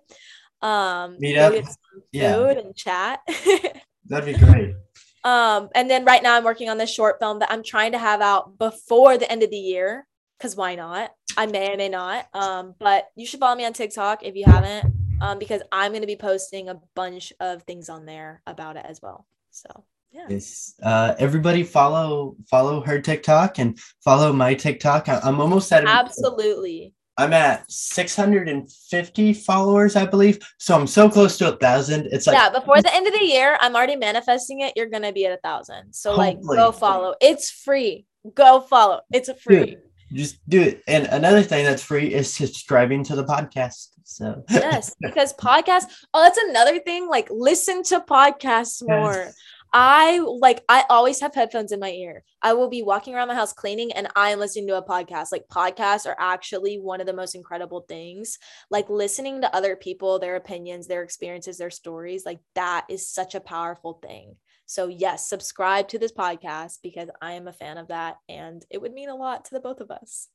Um, 0.62 1.17
Meet 1.19 1.38
up. 1.38 1.53
get 1.53 1.65
some 1.65 1.75
food 1.93 2.03
Yeah. 2.12 2.51
and 2.59 2.75
chat. 2.75 3.19
That'd 4.07 4.38
be 4.38 4.45
great. 4.45 4.75
um, 5.23 5.69
and 5.75 5.89
then 5.89 6.03
right 6.05 6.23
now 6.23 6.36
I'm 6.36 6.43
working 6.43 6.69
on 6.69 6.77
this 6.77 6.89
short 6.93 7.19
film 7.19 7.39
that 7.39 7.51
I'm 7.51 7.63
trying 7.63 7.91
to 7.93 7.97
have 7.99 8.21
out 8.21 8.57
before 8.57 9.17
the 9.17 9.31
end 9.31 9.43
of 9.43 9.49
the 9.51 9.57
year. 9.57 10.07
Cause 10.39 10.55
why 10.55 10.75
not? 10.75 11.12
I 11.38 11.45
may 11.45 11.71
or 11.73 11.77
may 11.77 11.88
not. 11.89 12.27
Um, 12.33 12.75
but 12.79 13.09
you 13.15 13.25
should 13.25 13.39
follow 13.39 13.55
me 13.55 13.65
on 13.65 13.73
TikTok 13.73 14.23
if 14.23 14.36
you 14.36 14.43
haven't, 14.45 14.93
um, 15.21 15.39
because 15.39 15.62
I'm 15.71 15.93
gonna 15.93 16.05
be 16.07 16.15
posting 16.17 16.67
a 16.69 16.79
bunch 16.95 17.31
of 17.39 17.63
things 17.63 17.88
on 17.89 18.05
there 18.05 18.41
about 18.45 18.75
it 18.75 18.86
as 18.88 19.01
well. 19.01 19.25
So 19.51 19.69
yeah. 20.13 20.26
Yes. 20.30 20.76
Uh 20.82 21.15
everybody 21.19 21.63
follow 21.63 22.36
follow 22.49 22.82
her 22.82 23.02
TikTok 23.02 23.60
and 23.60 23.78
follow 24.04 24.32
my 24.32 24.54
TikTok. 24.54 25.10
I- 25.10 25.19
I'm 25.23 25.41
almost 25.41 25.71
at 25.73 25.86
Absolutely. 25.86 26.93
I'm 27.17 27.32
at 27.34 27.69
650 27.71 29.34
followers, 29.34 29.95
I 29.95 30.06
believe. 30.06 30.39
So 30.58 30.76
I'm 30.76 30.88
so 30.88 31.10
close 31.10 31.38
to 31.38 31.54
a 31.54 31.58
thousand. 31.58 32.08
It's 32.12 32.26
like 32.28 32.36
yeah, 32.36 32.49
before 32.49 32.82
the 32.82 32.93
end 32.93 33.08
of 33.08 33.13
the 33.13 33.23
year, 33.23 33.58
I'm 33.60 33.76
already 33.76 33.95
manifesting 33.95 34.62
it. 34.62 34.73
You're 34.76 34.89
gonna 34.89 35.13
be 35.13 35.26
at 35.26 35.32
a 35.34 35.38
thousand. 35.38 35.93
So 35.93 36.15
like 36.15 36.39
go 36.41 36.71
follow. 36.71 37.15
It's 37.21 37.52
free. 37.52 38.06
Go 38.34 38.62
follow. 38.62 39.02
It's 39.12 39.30
a 39.30 39.36
free. 39.36 39.78
just 40.13 40.38
do 40.49 40.62
it. 40.62 40.84
And 40.88 41.08
another 41.08 41.41
thing 41.43 41.65
that's 41.65 41.84
free 41.84 42.13
is 42.13 42.34
subscribing 42.34 43.04
to 43.06 43.15
the 43.15 43.26
podcast. 43.26 43.89
So 44.04 44.43
Yes, 44.49 44.93
because 45.02 45.34
podcasts, 45.34 45.86
oh, 46.13 46.21
that's 46.23 46.38
another 46.38 46.80
thing. 46.80 47.08
Like 47.08 47.28
listen 47.32 47.84
to 47.84 47.99
podcasts 48.02 48.82
more. 48.88 49.32
I 49.75 50.19
like 50.19 50.63
I 50.69 50.86
always 50.89 51.19
have 51.21 51.33
headphones 51.33 51.71
in 51.71 51.79
my 51.79 51.89
ear. 51.89 52.23
I 52.43 52.53
will 52.53 52.69
be 52.69 52.83
walking 52.83 53.15
around 53.15 53.29
my 53.29 53.36
house 53.36 53.53
cleaning 53.53 53.91
and 53.93 54.07
I'm 54.15 54.38
listening 54.38 54.67
to 54.67 54.77
a 54.77 54.86
podcast. 54.86 55.31
Like 55.31 55.47
podcasts 55.51 56.05
are 56.05 56.15
actually 56.19 56.77
one 56.77 57.01
of 57.01 57.07
the 57.07 57.13
most 57.13 57.33
incredible 57.33 57.81
things. 57.89 58.38
Like 58.69 58.88
listening 58.89 59.41
to 59.41 59.55
other 59.55 59.75
people, 59.75 60.19
their 60.19 60.36
opinions, 60.36 60.88
their 60.88 61.01
experiences, 61.01 61.57
their 61.57 61.71
stories, 61.71 62.23
like 62.23 62.39
that 62.53 62.86
is 62.88 63.09
such 63.09 63.33
a 63.33 63.39
powerful 63.39 63.99
thing. 64.03 64.36
So 64.67 64.88
yes, 64.88 65.27
subscribe 65.27 65.88
to 65.89 65.97
this 65.97 66.12
podcast 66.12 66.77
because 66.83 67.09
I 67.19 67.33
am 67.33 67.47
a 67.47 67.53
fan 67.53 67.79
of 67.79 67.88
that 67.88 68.17
and 68.29 68.63
it 68.69 68.79
would 68.79 68.93
mean 68.93 69.09
a 69.09 69.15
lot 69.15 69.45
to 69.45 69.51
the 69.55 69.59
both 69.59 69.81
of 69.81 69.89
us. 69.89 70.29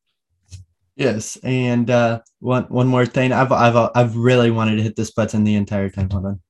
yes. 0.96 1.38
And 1.44 1.88
uh 1.90 2.22
one 2.40 2.64
one 2.64 2.88
more 2.88 3.06
thing. 3.06 3.32
I've 3.32 3.52
I've 3.52 3.90
I've 3.94 4.16
really 4.16 4.50
wanted 4.50 4.76
to 4.76 4.82
hit 4.82 4.96
this 4.96 5.12
button 5.12 5.44
the 5.44 5.54
entire 5.54 5.90
time. 5.90 6.10
Hold 6.10 6.26
on. 6.26 6.40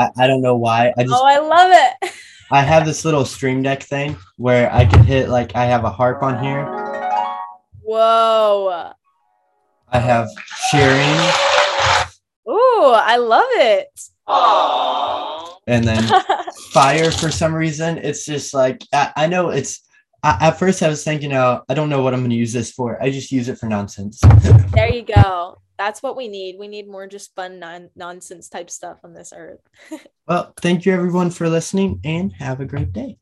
I, 0.00 0.08
I 0.16 0.26
don't 0.26 0.40
know 0.40 0.56
why. 0.56 0.94
I 0.96 1.02
just 1.02 1.14
Oh, 1.14 1.26
I 1.26 1.38
love 1.38 1.70
it. 1.70 2.12
I 2.50 2.62
have 2.62 2.86
this 2.86 3.04
little 3.04 3.26
stream 3.26 3.62
deck 3.62 3.82
thing 3.82 4.16
where 4.38 4.72
I 4.72 4.86
can 4.86 5.04
hit 5.04 5.28
like 5.28 5.54
I 5.54 5.66
have 5.66 5.84
a 5.84 5.90
harp 5.90 6.22
on 6.22 6.42
here. 6.42 6.64
Whoa. 7.82 8.92
I 9.92 9.98
have 9.98 10.28
cheering 10.70 11.18
Ooh, 12.48 12.92
I 12.94 13.16
love 13.16 13.46
it. 13.50 14.00
and 15.66 15.84
then 15.84 16.02
fire 16.72 17.10
for 17.10 17.30
some 17.30 17.54
reason. 17.54 17.98
It's 17.98 18.24
just 18.24 18.54
like 18.54 18.82
I, 18.92 19.12
I 19.16 19.26
know 19.26 19.50
it's. 19.50 19.86
I, 20.22 20.48
at 20.48 20.58
first, 20.58 20.82
I 20.82 20.88
was 20.88 21.02
thinking, 21.04 21.32
uh, 21.32 21.60
I 21.68 21.74
don't 21.74 21.88
know 21.88 22.02
what 22.02 22.12
I'm 22.12 22.20
going 22.20 22.30
to 22.30 22.36
use 22.36 22.52
this 22.52 22.72
for. 22.72 23.02
I 23.02 23.10
just 23.10 23.32
use 23.32 23.48
it 23.48 23.58
for 23.58 23.66
nonsense. 23.66 24.20
there 24.74 24.92
you 24.92 25.02
go. 25.02 25.58
That's 25.80 26.02
what 26.02 26.14
we 26.14 26.28
need. 26.28 26.58
We 26.58 26.68
need 26.68 26.86
more 26.90 27.06
just 27.06 27.34
fun 27.34 27.58
non- 27.58 27.88
nonsense 27.96 28.50
type 28.50 28.68
stuff 28.68 28.98
on 29.02 29.14
this 29.14 29.32
earth. 29.34 29.60
well, 30.28 30.52
thank 30.60 30.84
you 30.84 30.92
everyone 30.92 31.30
for 31.30 31.48
listening, 31.48 32.00
and 32.04 32.30
have 32.34 32.60
a 32.60 32.66
great 32.66 32.92
day. 32.92 33.16